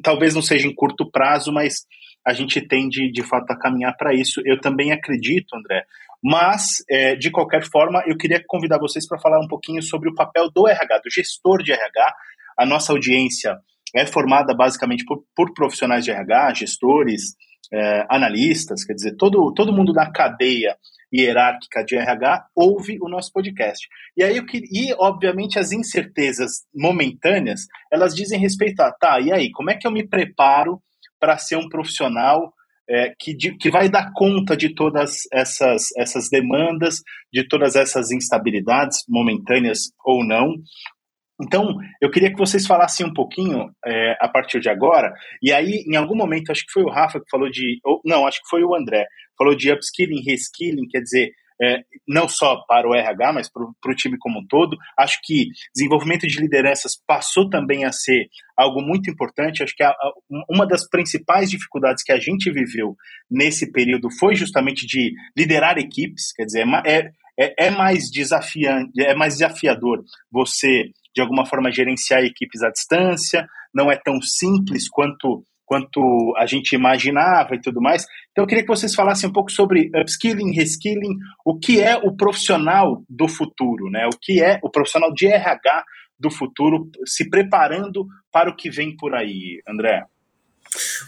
Talvez 0.02 0.34
não 0.34 0.42
seja 0.42 0.68
em 0.68 0.74
curto 0.74 1.12
prazo, 1.12 1.52
mas 1.52 1.86
a 2.28 2.34
gente 2.34 2.60
tende 2.60 3.10
de 3.10 3.24
fato 3.24 3.50
a 3.52 3.58
caminhar 3.58 3.96
para 3.96 4.14
isso. 4.14 4.42
Eu 4.44 4.60
também 4.60 4.92
acredito, 4.92 5.56
André. 5.56 5.86
Mas, 6.22 6.84
é, 6.90 7.16
de 7.16 7.32
qualquer 7.32 7.64
forma, 7.64 8.04
eu 8.06 8.18
queria 8.18 8.44
convidar 8.46 8.78
vocês 8.78 9.08
para 9.08 9.18
falar 9.18 9.40
um 9.40 9.48
pouquinho 9.48 9.82
sobre 9.82 10.10
o 10.10 10.14
papel 10.14 10.52
do 10.54 10.68
RH, 10.68 10.98
do 10.98 11.10
gestor 11.10 11.64
de 11.64 11.72
RH. 11.72 12.14
A 12.60 12.66
nossa 12.66 12.92
audiência 12.92 13.58
é 13.96 14.06
formada 14.06 14.54
basicamente 14.54 15.06
por, 15.06 15.24
por 15.34 15.54
profissionais 15.54 16.04
de 16.04 16.12
RH, 16.12 16.56
gestores, 16.56 17.36
é, 17.72 18.06
analistas, 18.10 18.84
quer 18.84 18.94
dizer, 18.94 19.16
todo, 19.16 19.54
todo 19.54 19.72
mundo 19.72 19.94
da 19.94 20.12
cadeia 20.12 20.76
hierárquica 21.14 21.86
de 21.86 21.96
RH 21.96 22.48
ouve 22.54 22.98
o 23.02 23.08
nosso 23.08 23.32
podcast. 23.32 23.88
E 24.18 24.24
aí 24.24 24.36
eu 24.36 24.46
queria, 24.46 24.68
e 24.70 24.94
obviamente 25.00 25.58
as 25.58 25.72
incertezas 25.72 26.66
momentâneas, 26.76 27.62
elas 27.90 28.14
dizem 28.14 28.38
respeito 28.38 28.82
a, 28.82 28.92
tá, 28.92 29.18
e 29.22 29.32
aí, 29.32 29.50
como 29.52 29.72
é 29.72 29.78
que 29.78 29.88
eu 29.88 29.92
me 29.92 30.06
preparo 30.06 30.82
para 31.20 31.38
ser 31.38 31.56
um 31.58 31.70
profissional 31.70 32.54
é, 32.90 33.14
que, 33.20 33.36
de, 33.36 33.58
que 33.58 33.70
vai 33.70 33.90
dar 33.90 34.12
conta 34.14 34.56
de 34.56 34.74
todas 34.74 35.22
essas, 35.32 35.88
essas 35.98 36.30
demandas, 36.30 37.02
de 37.32 37.48
todas 37.48 37.76
essas 37.76 38.12
instabilidades, 38.12 39.04
momentâneas 39.10 39.92
ou 40.06 40.26
não, 40.26 40.56
então, 41.40 41.76
eu 42.02 42.10
queria 42.10 42.32
que 42.32 42.38
vocês 42.38 42.66
falassem 42.66 43.06
um 43.06 43.14
pouquinho 43.14 43.70
é, 43.86 44.18
a 44.20 44.28
partir 44.28 44.60
de 44.60 44.70
agora, 44.70 45.14
e 45.42 45.54
aí, 45.54 45.84
em 45.88 45.96
algum 45.96 46.16
momento, 46.16 46.52
acho 46.52 46.66
que 46.66 46.72
foi 46.72 46.84
o 46.84 46.90
Rafa 46.90 47.20
que 47.20 47.30
falou 47.30 47.50
de. 47.50 47.80
Ou, 47.86 48.02
não, 48.04 48.26
acho 48.26 48.42
que 48.42 48.50
foi 48.50 48.64
o 48.64 48.76
André, 48.76 49.06
falou 49.38 49.56
de 49.56 49.72
upskilling, 49.72 50.24
reskilling, 50.26 50.88
quer 50.90 51.02
dizer, 51.02 51.30
é, 51.62 51.82
não 52.08 52.28
só 52.28 52.58
para 52.68 52.88
o 52.88 52.96
RH, 52.96 53.34
mas 53.34 53.50
para 53.50 53.64
o 53.64 53.96
time 53.96 54.18
como 54.18 54.40
um 54.40 54.48
todo. 54.48 54.78
Acho 54.98 55.20
que 55.24 55.48
desenvolvimento 55.74 56.28
de 56.28 56.40
lideranças 56.40 56.94
passou 57.06 57.50
também 57.50 57.86
a 57.86 57.92
ser 57.92 58.30
algo 58.56 58.82
muito 58.82 59.10
importante. 59.10 59.64
Acho 59.64 59.76
que 59.76 59.84
a, 59.84 59.90
a, 59.90 60.12
uma 60.50 60.66
das 60.66 60.88
principais 60.88 61.50
dificuldades 61.50 62.04
que 62.04 62.12
a 62.12 62.20
gente 62.20 62.52
viveu 62.52 62.96
nesse 63.30 63.72
período 63.72 64.10
foi 64.20 64.36
justamente 64.36 64.86
de 64.86 65.14
liderar 65.36 65.78
equipes, 65.78 66.32
quer 66.34 66.46
dizer, 66.46 66.66
é, 66.86 67.12
é, 67.40 67.68
é 67.68 67.70
mais 67.70 68.10
desafiante, 68.10 68.92
é 69.00 69.14
mais 69.14 69.36
desafiador 69.36 70.04
você 70.32 70.92
de 71.16 71.22
alguma 71.22 71.48
forma 71.48 71.72
gerenciar 71.72 72.24
equipes 72.24 72.62
à 72.62 72.70
distância, 72.70 73.48
não 73.74 73.92
é 73.92 73.96
tão 73.96 74.22
simples 74.22 74.88
quanto 74.88 75.44
quanto 75.68 76.34
a 76.38 76.46
gente 76.46 76.74
imaginava 76.74 77.54
e 77.54 77.62
tudo 77.62 77.82
mais. 77.82 78.06
Então 78.32 78.44
eu 78.44 78.48
queria 78.48 78.64
que 78.64 78.70
vocês 78.70 78.96
falassem 78.96 79.30
um 79.30 79.34
pouco 79.34 79.52
sobre 79.52 79.92
upskilling, 79.94 80.54
reskilling, 80.54 81.18
o 81.46 81.60
que 81.60 81.82
é 81.82 81.98
o 81.98 82.16
profissional 82.16 83.04
do 83.08 83.28
futuro, 83.28 83.92
né? 83.92 84.08
O 84.08 84.18
que 84.20 84.42
é 84.42 84.60
o 84.64 84.72
profissional 84.72 85.14
de 85.14 85.28
RH 85.28 85.84
do 86.18 86.32
futuro 86.32 86.90
se 87.06 87.30
preparando 87.30 88.08
para 88.32 88.50
o 88.50 88.56
que 88.56 88.72
vem 88.72 88.96
por 88.96 89.14
aí, 89.14 89.62
André? 89.68 90.06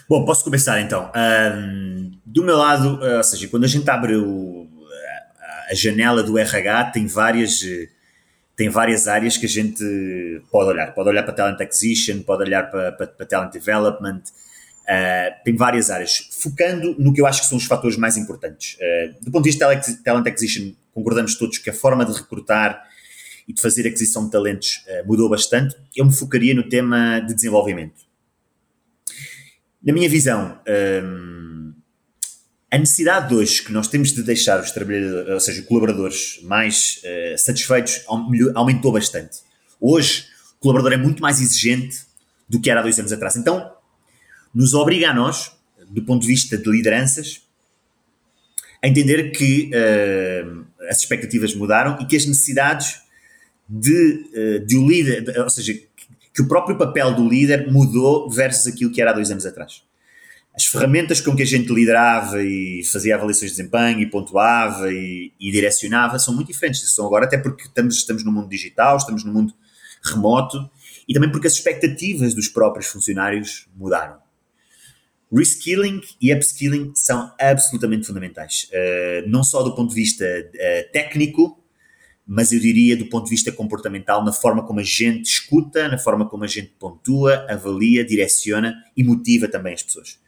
Bom, 0.08 0.24
posso 0.24 0.44
começar 0.44 0.80
então. 0.80 1.10
Um, 1.16 2.10
do 2.24 2.44
meu 2.44 2.56
lado, 2.56 3.00
ou 3.02 3.24
seja, 3.24 3.48
quando 3.48 3.64
a 3.64 3.68
gente 3.68 3.88
abre 3.88 4.14
o, 4.16 4.68
a 5.70 5.74
janela 5.74 6.22
do 6.22 6.38
RH, 6.38 6.84
tem 6.92 7.06
várias 7.06 7.62
tem 8.56 8.68
várias 8.68 9.08
áreas 9.08 9.38
que 9.38 9.46
a 9.46 9.48
gente 9.48 9.82
pode 10.50 10.68
olhar. 10.68 10.92
Pode 10.92 11.08
olhar 11.08 11.22
para 11.22 11.32
Talent 11.32 11.58
Acquisition, 11.58 12.22
pode 12.22 12.42
olhar 12.42 12.70
para, 12.70 12.92
para, 12.92 13.06
para 13.06 13.24
Talent 13.24 13.50
Development, 13.50 14.20
uh, 14.82 15.44
tem 15.44 15.56
várias 15.56 15.90
áreas. 15.90 16.28
Focando 16.30 16.94
no 16.98 17.12
que 17.12 17.20
eu 17.20 17.26
acho 17.26 17.42
que 17.42 17.46
são 17.48 17.58
os 17.58 17.64
fatores 17.64 17.96
mais 17.96 18.16
importantes. 18.16 18.76
Uh, 18.76 19.24
do 19.24 19.30
ponto 19.30 19.44
de 19.44 19.50
vista 19.50 19.72
de 19.74 19.96
Talent 20.02 20.26
Acquisition, 20.26 20.72
concordamos 20.92 21.34
todos 21.36 21.58
que 21.58 21.70
a 21.70 21.72
forma 21.72 22.04
de 22.04 22.12
recrutar 22.12 22.82
e 23.46 23.52
de 23.52 23.60
fazer 23.60 23.86
aquisição 23.86 24.24
de 24.24 24.30
talentos 24.30 24.84
uh, 24.86 25.06
mudou 25.06 25.28
bastante. 25.28 25.76
Eu 25.96 26.06
me 26.06 26.12
focaria 26.12 26.54
no 26.54 26.68
tema 26.68 27.20
de 27.20 27.34
desenvolvimento. 27.34 28.08
Na 29.82 29.92
minha 29.92 30.08
visão, 30.08 30.60
um, 31.02 31.72
a 32.70 32.76
necessidade 32.76 33.30
de 33.30 33.34
hoje 33.34 33.62
que 33.62 33.72
nós 33.72 33.88
temos 33.88 34.12
de 34.12 34.22
deixar 34.22 34.60
os 34.60 34.70
trabalhadores, 34.70 35.28
ou 35.30 35.40
seja, 35.40 35.62
colaboradores 35.62 36.38
mais 36.42 37.00
satisfeitos 37.38 38.04
aumentou 38.54 38.92
bastante. 38.92 39.38
Hoje, 39.80 40.26
o 40.58 40.60
colaborador 40.60 40.92
é 40.92 41.02
muito 41.02 41.22
mais 41.22 41.40
exigente 41.40 42.02
do 42.46 42.60
que 42.60 42.70
era 42.70 42.80
há 42.80 42.82
dois 42.82 42.98
anos 42.98 43.10
atrás. 43.10 43.36
Então, 43.36 43.72
nos 44.54 44.74
obriga 44.74 45.10
a 45.10 45.14
nós, 45.14 45.52
do 45.88 46.02
ponto 46.02 46.22
de 46.22 46.28
vista 46.28 46.56
de 46.56 46.70
lideranças, 46.70 47.42
a 48.82 48.88
entender 48.88 49.30
que 49.30 49.70
uh, 49.70 50.64
as 50.88 50.98
expectativas 50.98 51.54
mudaram 51.54 51.98
e 52.00 52.06
que 52.06 52.16
as 52.16 52.24
necessidades 52.26 53.00
de, 53.68 54.24
uh, 54.34 54.66
de 54.66 54.76
o 54.76 54.88
líder, 54.88 55.22
de, 55.22 55.38
ou 55.38 55.50
seja, 55.50 55.74
que 56.32 56.42
o 56.42 56.48
próprio 56.48 56.78
papel 56.78 57.14
do 57.14 57.28
líder 57.28 57.70
mudou 57.70 58.30
versus 58.30 58.66
aquilo 58.66 58.90
que 58.90 59.00
era 59.00 59.10
há 59.10 59.14
dois 59.14 59.30
anos 59.30 59.44
atrás 59.44 59.82
as 60.54 60.66
ferramentas 60.66 61.20
com 61.20 61.34
que 61.34 61.42
a 61.42 61.46
gente 61.46 61.72
liderava 61.72 62.42
e 62.42 62.82
fazia 62.84 63.14
avaliações 63.14 63.50
de 63.50 63.56
desempenho 63.56 64.00
e 64.00 64.10
pontuava 64.10 64.92
e, 64.92 65.32
e 65.38 65.50
direcionava 65.50 66.18
são 66.18 66.34
muito 66.34 66.48
diferentes 66.48 66.92
são 66.92 67.06
agora, 67.06 67.24
até 67.24 67.38
porque 67.38 67.64
estamos, 67.64 67.96
estamos 67.96 68.24
no 68.24 68.32
mundo 68.32 68.48
digital, 68.48 68.96
estamos 68.96 69.24
no 69.24 69.32
mundo 69.32 69.54
remoto 70.04 70.70
e 71.08 71.14
também 71.14 71.30
porque 71.30 71.46
as 71.46 71.54
expectativas 71.54 72.34
dos 72.34 72.48
próprios 72.48 72.86
funcionários 72.86 73.68
mudaram. 73.76 74.18
Reskilling 75.32 76.00
e 76.20 76.32
upskilling 76.34 76.92
são 76.94 77.32
absolutamente 77.38 78.06
fundamentais, 78.06 78.68
uh, 78.72 79.28
não 79.28 79.44
só 79.44 79.62
do 79.62 79.74
ponto 79.74 79.90
de 79.90 79.94
vista 79.94 80.24
uh, 80.24 80.92
técnico, 80.92 81.62
mas 82.26 82.52
eu 82.52 82.60
diria 82.60 82.96
do 82.96 83.06
ponto 83.06 83.24
de 83.24 83.30
vista 83.30 83.50
comportamental, 83.50 84.24
na 84.24 84.32
forma 84.32 84.64
como 84.64 84.80
a 84.80 84.84
gente 84.84 85.26
escuta, 85.26 85.88
na 85.88 85.98
forma 85.98 86.28
como 86.28 86.44
a 86.44 86.46
gente 86.46 86.68
pontua, 86.78 87.46
avalia, 87.48 88.04
direciona 88.04 88.74
e 88.96 89.02
motiva 89.02 89.48
também 89.48 89.74
as 89.74 89.82
pessoas. 89.82 90.20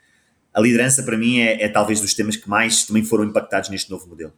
A 0.53 0.61
liderança, 0.61 1.03
para 1.03 1.17
mim, 1.17 1.39
é, 1.39 1.63
é 1.63 1.69
talvez 1.69 2.01
dos 2.01 2.13
temas 2.13 2.37
que 2.37 2.49
mais 2.49 2.85
também 2.85 3.05
foram 3.05 3.25
impactados 3.25 3.71
neste 3.71 3.91
novo 3.91 4.09
modelo. 4.09 4.33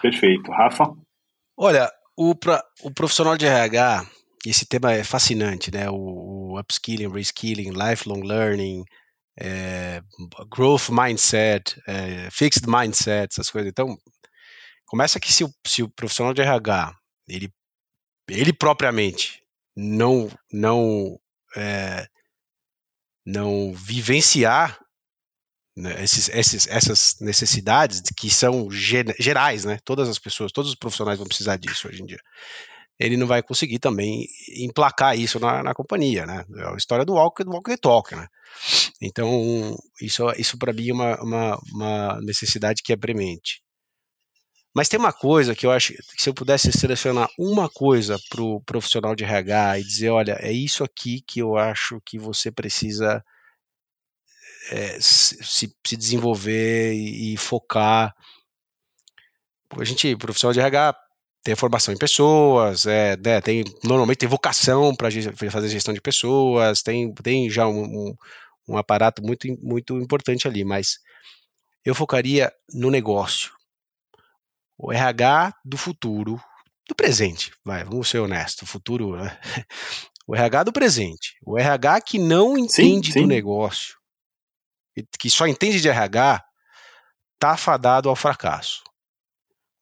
Perfeito. 0.00 0.50
Rafa? 0.50 0.94
Olha, 1.56 1.90
o, 2.16 2.34
pra, 2.34 2.64
o 2.82 2.90
profissional 2.90 3.36
de 3.36 3.46
RH, 3.46 4.06
esse 4.50 4.66
tema 4.66 4.92
é 4.92 5.04
fascinante, 5.04 5.70
né? 5.70 5.90
O, 5.90 6.52
o 6.52 6.60
upskilling, 6.60 7.12
reskilling, 7.12 7.70
lifelong 7.70 8.22
learning, 8.22 8.84
é, 9.38 10.02
growth 10.48 10.88
mindset, 10.90 11.80
é, 11.86 12.28
fixed 12.30 12.68
mindset, 12.68 13.28
essas 13.32 13.50
coisas. 13.50 13.70
Então, 13.70 13.96
começa 14.86 15.20
que 15.20 15.32
se 15.32 15.44
o, 15.44 15.52
se 15.66 15.82
o 15.82 15.88
profissional 15.88 16.34
de 16.34 16.42
RH, 16.42 16.94
ele, 17.28 17.52
ele 18.28 18.52
propriamente 18.52 19.42
não, 19.76 20.28
não, 20.52 21.18
é, 21.56 22.06
não 23.24 23.72
vivenciar 23.74 24.78
né, 25.76 26.02
esses, 26.02 26.28
esses, 26.30 26.66
essas 26.66 27.16
necessidades 27.20 28.02
que 28.16 28.28
são 28.28 28.68
gerais, 28.70 29.64
né? 29.64 29.78
Todas 29.84 30.08
as 30.08 30.18
pessoas, 30.18 30.50
todos 30.50 30.70
os 30.70 30.76
profissionais 30.76 31.18
vão 31.18 31.28
precisar 31.28 31.56
disso 31.56 31.86
hoje 31.86 32.02
em 32.02 32.06
dia. 32.06 32.20
Ele 32.98 33.16
não 33.16 33.26
vai 33.26 33.42
conseguir 33.42 33.78
também 33.78 34.26
emplacar 34.56 35.16
isso 35.16 35.38
na, 35.38 35.62
na 35.62 35.74
companhia, 35.74 36.26
né? 36.26 36.44
É 36.56 36.72
a 36.72 36.76
história 36.76 37.04
do 37.04 37.14
walk, 37.14 37.44
do 37.44 37.50
walk 37.50 37.70
the 37.70 37.76
talk, 37.76 38.14
né? 38.14 38.26
Então, 39.00 39.76
isso, 40.00 40.24
isso 40.36 40.58
para 40.58 40.72
mim 40.72 40.90
é 40.90 40.92
uma, 40.92 41.22
uma, 41.22 41.60
uma 41.72 42.20
necessidade 42.20 42.82
que 42.82 42.92
é 42.92 42.96
premente. 42.96 43.62
Mas 44.74 44.88
tem 44.88 44.98
uma 44.98 45.12
coisa 45.12 45.54
que 45.54 45.66
eu 45.66 45.72
acho 45.72 45.92
que 45.92 46.22
se 46.22 46.28
eu 46.28 46.34
pudesse 46.34 46.70
selecionar 46.72 47.28
uma 47.38 47.68
coisa 47.68 48.18
para 48.28 48.42
o 48.42 48.60
profissional 48.60 49.14
de 49.14 49.24
RH 49.24 49.80
e 49.80 49.84
dizer, 49.84 50.10
olha, 50.10 50.38
é 50.40 50.52
isso 50.52 50.84
aqui 50.84 51.20
que 51.20 51.40
eu 51.40 51.56
acho 51.56 52.00
que 52.04 52.18
você 52.18 52.50
precisa 52.50 53.24
é, 54.70 55.00
se, 55.00 55.42
se, 55.42 55.96
desenvolver 55.96 56.94
e, 56.94 57.34
e, 57.34 57.36
focar. 57.36 58.14
A 59.76 59.84
gente, 59.84 60.14
profissional 60.16 60.52
de 60.52 60.60
RH, 60.60 60.94
tem 61.42 61.54
formação 61.54 61.94
em 61.94 61.98
pessoas, 61.98 62.86
é, 62.86 63.16
né, 63.16 63.40
tem, 63.40 63.64
normalmente 63.84 64.18
tem 64.18 64.28
vocação 64.28 64.94
para 64.94 65.08
fazer 65.50 65.68
gestão 65.68 65.94
de 65.94 66.00
pessoas, 66.00 66.82
tem, 66.82 67.12
tem 67.14 67.48
já 67.48 67.66
um, 67.66 67.82
um, 67.82 68.14
um 68.68 68.76
aparato 68.76 69.22
muito, 69.22 69.46
muito 69.62 69.96
importante 69.96 70.46
ali, 70.46 70.64
mas 70.64 70.98
eu 71.84 71.94
focaria 71.94 72.52
no 72.72 72.90
negócio. 72.90 73.52
O 74.76 74.92
RH 74.92 75.54
do 75.64 75.76
futuro, 75.76 76.40
do 76.88 76.94
presente, 76.94 77.52
vai, 77.64 77.84
vamos 77.84 78.08
ser 78.08 78.18
honestos, 78.18 78.62
o 78.62 78.70
futuro, 78.70 79.16
né? 79.16 79.38
o 80.26 80.36
RH 80.36 80.64
do 80.64 80.72
presente, 80.72 81.36
o 81.42 81.58
RH 81.58 82.00
que 82.02 82.18
não 82.18 82.58
entende 82.58 83.08
sim, 83.08 83.12
sim. 83.12 83.22
do 83.22 83.26
negócio, 83.26 83.96
que 85.18 85.30
só 85.30 85.46
entende 85.46 85.80
de 85.80 85.88
RH, 85.88 86.44
está 87.34 87.56
fadado 87.56 88.08
ao 88.08 88.16
fracasso. 88.16 88.82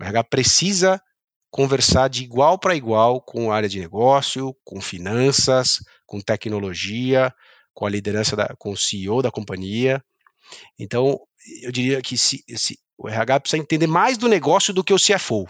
O 0.00 0.04
RH 0.04 0.24
precisa 0.24 1.02
conversar 1.56 2.08
de 2.08 2.22
igual 2.22 2.58
para 2.58 2.76
igual 2.76 3.18
com 3.18 3.50
a 3.50 3.56
área 3.56 3.68
de 3.68 3.80
negócio, 3.80 4.54
com 4.62 4.78
finanças, 4.78 5.82
com 6.04 6.20
tecnologia, 6.20 7.34
com 7.72 7.86
a 7.86 7.90
liderança, 7.90 8.36
da, 8.36 8.54
com 8.58 8.72
o 8.72 8.76
CEO 8.76 9.22
da 9.22 9.30
companhia. 9.30 10.04
Então, 10.78 11.18
eu 11.62 11.72
diria 11.72 12.02
que 12.02 12.18
se, 12.18 12.44
se, 12.56 12.78
o 12.98 13.08
RH 13.08 13.40
precisa 13.40 13.62
entender 13.62 13.86
mais 13.86 14.18
do 14.18 14.28
negócio 14.28 14.74
do 14.74 14.84
que 14.84 14.92
o 14.92 14.98
CFO. 14.98 15.48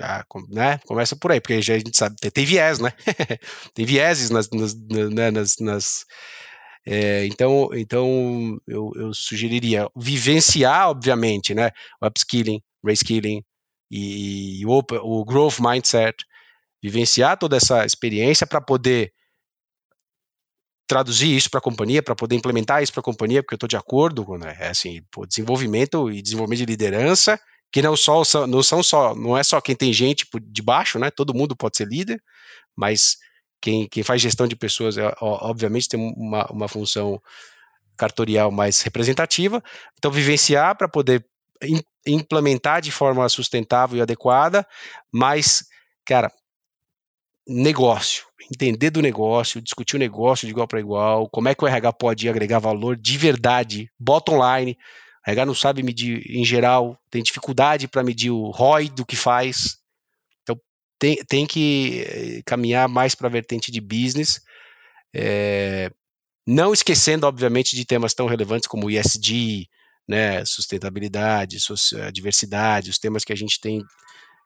Ah, 0.00 0.24
né? 0.48 0.78
Começa 0.86 1.14
por 1.14 1.30
aí, 1.30 1.40
porque 1.40 1.60
já 1.60 1.74
a 1.74 1.78
gente 1.78 1.96
sabe, 1.96 2.16
tem, 2.16 2.30
tem 2.30 2.46
viés, 2.46 2.78
né? 2.78 2.92
tem 3.74 3.84
vieses 3.84 4.30
nas, 4.30 4.48
nas, 4.48 4.74
né, 4.74 5.30
nas, 5.30 5.56
nas 5.58 6.06
é, 6.86 7.26
então, 7.26 7.68
então 7.74 8.58
eu, 8.66 8.90
eu, 8.94 9.12
sugeriria 9.12 9.86
vivenciar, 9.94 10.88
obviamente, 10.88 11.52
né, 11.54 11.70
o 12.00 12.06
upskilling, 12.06 12.62
reskilling 12.82 13.44
e, 13.90 14.64
o, 14.66 14.82
o 15.02 15.24
growth 15.24 15.58
mindset, 15.60 16.24
vivenciar 16.82 17.38
toda 17.38 17.56
essa 17.56 17.84
experiência 17.84 18.46
para 18.46 18.60
poder 18.60 19.12
traduzir 20.86 21.36
isso 21.36 21.50
para 21.50 21.58
a 21.58 21.62
companhia, 21.62 22.02
para 22.02 22.16
poder 22.16 22.34
implementar 22.34 22.82
isso 22.82 22.92
para 22.92 23.00
a 23.00 23.04
companhia, 23.04 23.42
porque 23.42 23.54
eu 23.54 23.56
estou 23.56 23.68
de 23.68 23.76
acordo 23.76 24.24
com 24.24 24.38
né, 24.38 24.56
é 24.58 24.68
assim, 24.68 25.02
pô, 25.10 25.26
desenvolvimento 25.26 26.10
e 26.10 26.22
desenvolvimento 26.22 26.60
de 26.60 26.66
liderança, 26.66 27.38
que 27.70 27.82
não, 27.82 27.94
só, 27.94 28.22
não 28.46 28.62
são 28.62 28.82
só, 28.82 29.14
não 29.14 29.36
é 29.36 29.42
só 29.42 29.60
quem 29.60 29.76
tem 29.76 29.92
gente 29.92 30.26
de 30.42 30.62
baixo, 30.62 30.98
né? 30.98 31.10
Todo 31.10 31.34
mundo 31.34 31.54
pode 31.54 31.76
ser 31.76 31.86
líder, 31.86 32.22
mas 32.74 33.18
quem, 33.60 33.86
quem 33.86 34.02
faz 34.02 34.22
gestão 34.22 34.48
de 34.48 34.56
pessoas, 34.56 34.96
é, 34.96 35.14
obviamente, 35.20 35.88
tem 35.88 36.00
uma, 36.16 36.46
uma 36.50 36.68
função 36.68 37.20
cartorial 37.96 38.50
mais 38.50 38.80
representativa. 38.80 39.62
Então, 39.98 40.10
vivenciar 40.10 40.76
para 40.76 40.88
poder 40.88 41.26
implementar 42.06 42.80
de 42.80 42.90
forma 42.90 43.28
sustentável 43.28 43.98
e 43.98 44.02
adequada, 44.02 44.66
mas, 45.12 45.64
cara, 46.04 46.32
negócio, 47.46 48.24
entender 48.52 48.90
do 48.90 49.02
negócio, 49.02 49.60
discutir 49.60 49.96
o 49.96 49.98
negócio 49.98 50.46
de 50.46 50.52
igual 50.52 50.68
para 50.68 50.80
igual, 50.80 51.28
como 51.28 51.48
é 51.48 51.54
que 51.54 51.64
o 51.64 51.66
RH 51.66 51.92
pode 51.94 52.28
agregar 52.28 52.58
valor 52.58 52.96
de 52.96 53.16
verdade, 53.16 53.90
bottom 53.98 54.36
line. 54.36 54.76
O 55.26 55.30
RH 55.30 55.46
não 55.46 55.54
sabe 55.54 55.82
medir, 55.82 56.22
em 56.30 56.44
geral, 56.44 56.98
tem 57.10 57.22
dificuldade 57.22 57.88
para 57.88 58.02
medir 58.02 58.30
o 58.30 58.50
ROI 58.50 58.88
do 58.88 59.04
que 59.04 59.16
faz, 59.16 59.78
tem, 60.98 61.16
tem 61.28 61.46
que 61.46 62.02
eh, 62.06 62.42
caminhar 62.44 62.88
mais 62.88 63.14
para 63.14 63.28
a 63.28 63.30
vertente 63.30 63.70
de 63.70 63.80
business, 63.80 64.40
é, 65.14 65.90
não 66.46 66.72
esquecendo, 66.72 67.26
obviamente, 67.26 67.76
de 67.76 67.84
temas 67.84 68.14
tão 68.14 68.26
relevantes 68.26 68.66
como 68.66 68.90
ISD, 68.90 69.68
né, 70.08 70.44
sustentabilidade, 70.44 71.58
diversidade, 72.12 72.90
os 72.90 72.98
temas 72.98 73.24
que 73.24 73.32
a 73.32 73.36
gente 73.36 73.60
tem 73.60 73.84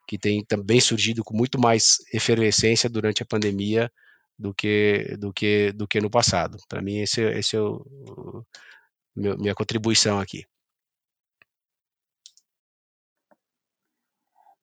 que 0.07 0.19
tem 0.19 0.45
também 0.45 0.81
surgido 0.81 1.23
com 1.23 1.37
muito 1.37 1.61
mais 1.61 1.99
efervescência 2.13 2.91
durante 2.91 3.23
a 3.23 3.27
pandemia 3.27 3.91
do 4.37 4.53
que 4.53 5.17
do 5.19 5.33
que 5.33 5.73
do 5.73 5.87
que 5.87 6.01
no 6.01 6.11
passado. 6.11 6.59
Para 6.69 6.83
mim 6.83 6.99
esse, 6.99 7.23
esse 7.23 7.57
é 7.57 7.61
o, 7.61 7.77
o 7.77 8.45
meu, 9.15 9.39
minha 9.39 9.55
contribuição 9.55 10.19
aqui. 10.19 10.45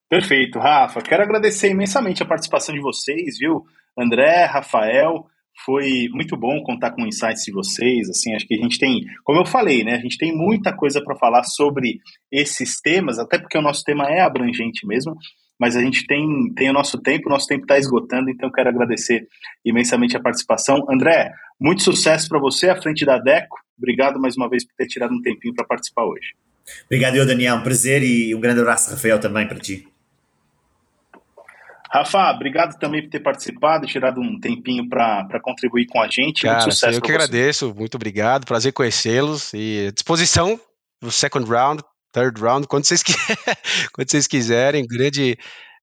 Perfeito, 0.09 0.57
Rafa. 0.59 1.01
Quero 1.01 1.23
agradecer 1.23 1.69
imensamente 1.69 2.23
a 2.23 2.25
participação 2.25 2.73
de 2.73 2.81
vocês, 2.81 3.37
viu? 3.37 3.63
André, 3.97 4.45
Rafael, 4.45 5.29
foi 5.65 6.07
muito 6.11 6.37
bom 6.37 6.61
contar 6.63 6.91
com 6.91 7.05
insights 7.05 7.43
de 7.43 7.51
vocês. 7.51 8.09
Assim, 8.09 8.33
acho 8.33 8.47
que 8.47 8.55
a 8.55 8.61
gente 8.61 8.77
tem, 8.77 9.05
como 9.23 9.39
eu 9.39 9.45
falei, 9.45 9.83
né? 9.83 9.95
A 9.95 9.99
gente 9.99 10.17
tem 10.17 10.35
muita 10.35 10.75
coisa 10.75 11.01
para 11.03 11.15
falar 11.15 11.43
sobre 11.43 11.99
esses 12.31 12.79
temas, 12.81 13.19
até 13.19 13.37
porque 13.37 13.57
o 13.57 13.61
nosso 13.61 13.83
tema 13.83 14.05
é 14.09 14.21
abrangente 14.21 14.85
mesmo. 14.85 15.15
Mas 15.59 15.75
a 15.75 15.81
gente 15.81 16.07
tem, 16.07 16.25
tem 16.55 16.69
o 16.69 16.73
nosso 16.73 16.97
tempo, 17.01 17.27
o 17.27 17.31
nosso 17.31 17.45
tempo 17.45 17.63
está 17.63 17.77
esgotando, 17.77 18.29
então 18.29 18.49
quero 18.49 18.69
agradecer 18.69 19.27
imensamente 19.65 20.15
a 20.15 20.21
participação. 20.21 20.85
André, 20.89 21.31
muito 21.59 21.83
sucesso 21.83 22.29
para 22.29 22.39
você 22.39 22.69
à 22.69 22.81
frente 22.81 23.05
da 23.05 23.17
DECO. 23.17 23.57
Obrigado 23.77 24.19
mais 24.21 24.37
uma 24.37 24.49
vez 24.49 24.65
por 24.65 24.73
ter 24.77 24.87
tirado 24.87 25.13
um 25.13 25.21
tempinho 25.21 25.53
para 25.53 25.65
participar 25.65 26.05
hoje. 26.05 26.33
Obrigado, 26.85 27.15
eu, 27.15 27.25
Daniel. 27.25 27.57
Um 27.57 27.63
prazer 27.63 28.03
e 28.03 28.33
um 28.33 28.39
grande 28.39 28.61
abraço, 28.61 28.89
Rafael, 28.91 29.19
também 29.19 29.47
para 29.47 29.59
ti. 29.59 29.85
Rafa, 31.91 32.31
obrigado 32.31 32.77
também 32.77 33.01
por 33.01 33.09
ter 33.09 33.19
participado 33.19 33.85
e 33.85 33.89
tirado 33.89 34.21
um 34.21 34.39
tempinho 34.39 34.87
para 34.87 35.39
contribuir 35.41 35.87
com 35.87 35.99
a 35.99 36.07
gente. 36.07 36.43
Cara, 36.43 36.59
Muito 36.59 36.73
sucesso. 36.73 36.97
Eu 36.97 37.01
que 37.01 37.11
agradeço, 37.11 37.73
muito 37.73 37.95
obrigado, 37.95 38.45
prazer 38.45 38.71
conhecê-los 38.71 39.51
e 39.53 39.91
disposição 39.91 40.59
no 41.01 41.11
second 41.11 41.49
round, 41.49 41.83
third 42.11 42.39
round, 42.39 42.67
quando 42.67 42.85
vocês, 42.85 43.01
quando 43.93 44.09
vocês 44.09 44.27
quiserem. 44.27 44.85
Grande, 44.85 45.37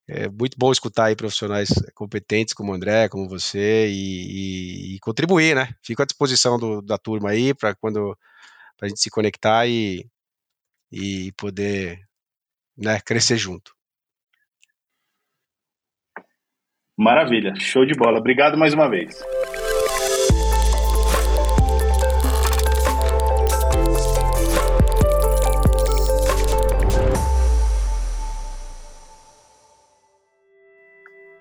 é 0.09 0.29
muito 0.29 0.57
bom 0.57 0.71
escutar 0.71 1.07
aí 1.07 1.16
profissionais 1.16 1.71
competentes 1.95 2.55
como 2.55 2.71
o 2.71 2.75
André, 2.75 3.09
como 3.09 3.29
você 3.29 3.88
e, 3.88 4.92
e, 4.92 4.97
e 4.97 5.01
contribuir, 5.01 5.57
né? 5.57 5.71
Fico 5.83 6.03
à 6.03 6.07
disposição 6.07 6.57
do, 6.57 6.81
da 6.81 6.97
turma 6.97 7.31
aí 7.31 7.53
para 7.53 7.75
quando 7.75 8.16
a 8.81 8.87
gente 8.87 9.01
se 9.01 9.11
conectar 9.11 9.66
e, 9.66 10.09
e 10.92 11.33
poder 11.33 11.99
né, 12.77 13.01
crescer 13.01 13.37
junto. 13.37 13.76
Maravilha, 16.99 17.53
show 17.57 17.85
de 17.85 17.93
bola. 17.93 18.19
Obrigado 18.19 18.57
mais 18.57 18.73
uma 18.73 18.89
vez. 18.89 19.23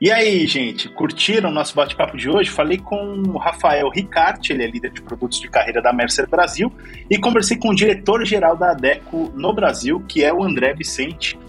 E 0.02 0.12
aí, 0.12 0.46
gente, 0.46 0.90
curtiram 0.90 1.50
o 1.50 1.54
nosso 1.54 1.74
bate-papo 1.74 2.18
de 2.18 2.30
hoje? 2.30 2.50
Falei 2.50 2.78
com 2.78 3.24
o 3.26 3.38
Rafael 3.38 3.90
Ricarte, 3.90 4.52
ele 4.52 4.64
é 4.64 4.68
líder 4.68 4.92
de 4.92 5.02
produtos 5.02 5.40
de 5.40 5.50
carreira 5.50 5.82
da 5.82 5.94
Mercer 5.94 6.28
Brasil, 6.28 6.70
e 7.10 7.18
conversei 7.18 7.58
com 7.58 7.70
o 7.70 7.76
diretor-geral 7.76 8.58
da 8.58 8.72
ADECO 8.72 9.32
no 9.34 9.54
Brasil, 9.54 10.04
que 10.06 10.22
é 10.22 10.34
o 10.34 10.44
André 10.44 10.74
Vicente. 10.74 11.40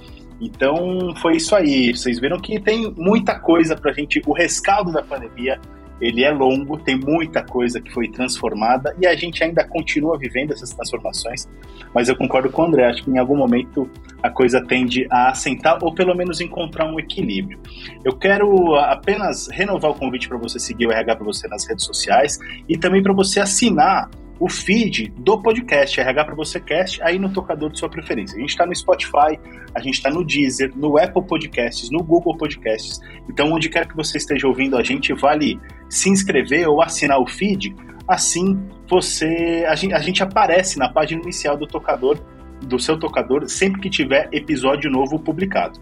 Então, 0.41 1.15
foi 1.17 1.37
isso 1.37 1.55
aí. 1.55 1.97
Vocês 1.97 2.21
viram 2.21 2.39
que 2.39 2.61
tem 2.61 2.93
muita 2.97 3.39
coisa 3.39 3.77
para 3.77 3.91
a 3.91 3.95
gente, 3.95 4.21
o 4.27 4.33
rescaldo 4.33 4.93
da 4.93 5.03
pandemia 5.03 5.59
ele 6.01 6.25
é 6.25 6.31
longo, 6.31 6.79
tem 6.79 6.97
muita 6.97 7.43
coisa 7.43 7.81
que 7.81 7.91
foi 7.93 8.09
transformada 8.09 8.95
e 9.01 9.07
a 9.07 9.17
gente 9.17 9.43
ainda 9.43 9.65
continua 9.65 10.19
vivendo 10.19 10.53
essas 10.53 10.71
transformações, 10.71 11.49
mas 11.95 12.09
eu 12.09 12.17
concordo 12.17 12.51
com 12.51 12.63
o 12.63 12.65
André, 12.67 12.87
acho 12.87 13.05
que 13.05 13.11
em 13.11 13.19
algum 13.19 13.37
momento 13.37 13.89
a 14.23 14.29
coisa 14.29 14.63
tende 14.63 15.07
a 15.11 15.31
assentar 15.31 15.83
ou 15.83 15.95
pelo 15.95 16.15
menos 16.15 16.41
encontrar 16.41 16.87
um 16.87 16.99
equilíbrio. 16.99 17.59
Eu 18.05 18.17
quero 18.17 18.75
apenas 18.77 19.49
renovar 19.49 19.91
o 19.91 19.95
convite 19.95 20.29
para 20.29 20.37
você 20.37 20.59
seguir 20.59 20.87
o 20.87 20.93
RH 20.93 21.17
para 21.17 21.25
você 21.25 21.49
nas 21.49 21.67
redes 21.67 21.85
sociais 21.85 22.39
e 22.69 22.77
também 22.77 23.03
para 23.03 23.13
você 23.13 23.41
assinar 23.41 24.11
o 24.39 24.49
feed 24.49 25.13
do 25.17 25.41
podcast 25.41 25.99
RH 25.99 26.25
para 26.25 26.35
você 26.35 26.61
cast 26.61 27.03
aí 27.03 27.19
no 27.19 27.33
tocador 27.33 27.71
de 27.71 27.79
sua 27.79 27.89
preferência. 27.89 28.37
A 28.37 28.41
gente 28.41 28.51
está 28.51 28.67
no 28.67 28.75
Spotify, 28.75 29.39
a 29.75 29.81
gente 29.81 29.95
está 29.95 30.11
no 30.11 30.25
Deezer, 30.25 30.73
no 30.77 30.99
Apple 30.99 31.23
Podcasts, 31.27 31.91
no 31.91 32.03
Google 32.03 32.37
Podcasts. 32.37 33.01
Então, 33.29 33.53
onde 33.53 33.69
quer 33.69 33.87
que 33.87 33.97
você 33.97 34.19
esteja 34.19 34.47
ouvindo 34.47 34.77
a 34.77 34.83
gente, 34.83 35.13
vale 35.15 35.59
se 35.89 36.11
inscrever 36.11 36.69
ou 36.69 36.83
assinar 36.83 37.19
o 37.21 37.27
feed. 37.27 37.75
Assim, 38.07 38.59
você 38.89 39.65
a 39.67 39.75
gente, 39.75 39.95
a 39.95 40.01
gente 40.01 40.23
aparece 40.23 40.79
na 40.79 40.89
página 40.89 41.23
inicial 41.23 41.57
do 41.57 41.67
tocador 41.67 42.19
do 42.63 42.79
seu 42.79 42.99
tocador 42.99 43.49
sempre 43.49 43.81
que 43.81 43.91
tiver 43.91 44.29
episódio 44.33 44.91
novo 44.91 45.19
publicado. 45.19 45.79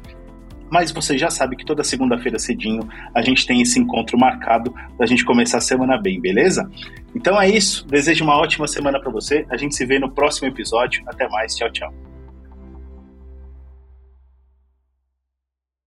Mas 0.70 0.90
você 0.90 1.16
já 1.16 1.31
sabe 1.31 1.57
que 1.57 1.64
toda 1.64 1.85
segunda-feira 1.85 2.38
cedinho 2.38 2.88
a 3.14 3.22
gente 3.22 3.46
tem 3.46 3.61
esse 3.61 3.79
encontro 3.79 4.18
marcado 4.18 4.72
para 4.72 5.05
a 5.05 5.07
gente 5.07 5.24
começar 5.24 5.59
a 5.59 5.61
semana 5.61 6.00
bem, 6.00 6.20
beleza? 6.20 6.68
Então 7.14 7.40
é 7.40 7.48
isso. 7.48 7.87
Desejo 7.87 8.24
uma 8.24 8.37
ótima 8.37 8.66
semana 8.66 9.00
para 9.00 9.11
você. 9.11 9.46
A 9.50 9.57
gente 9.57 9.74
se 9.74 9.85
vê 9.87 9.98
no 9.98 10.11
próximo 10.11 10.48
episódio. 10.48 11.03
Até 11.07 11.29
mais. 11.29 11.55
Tchau, 11.55 11.70
tchau. 11.70 12.13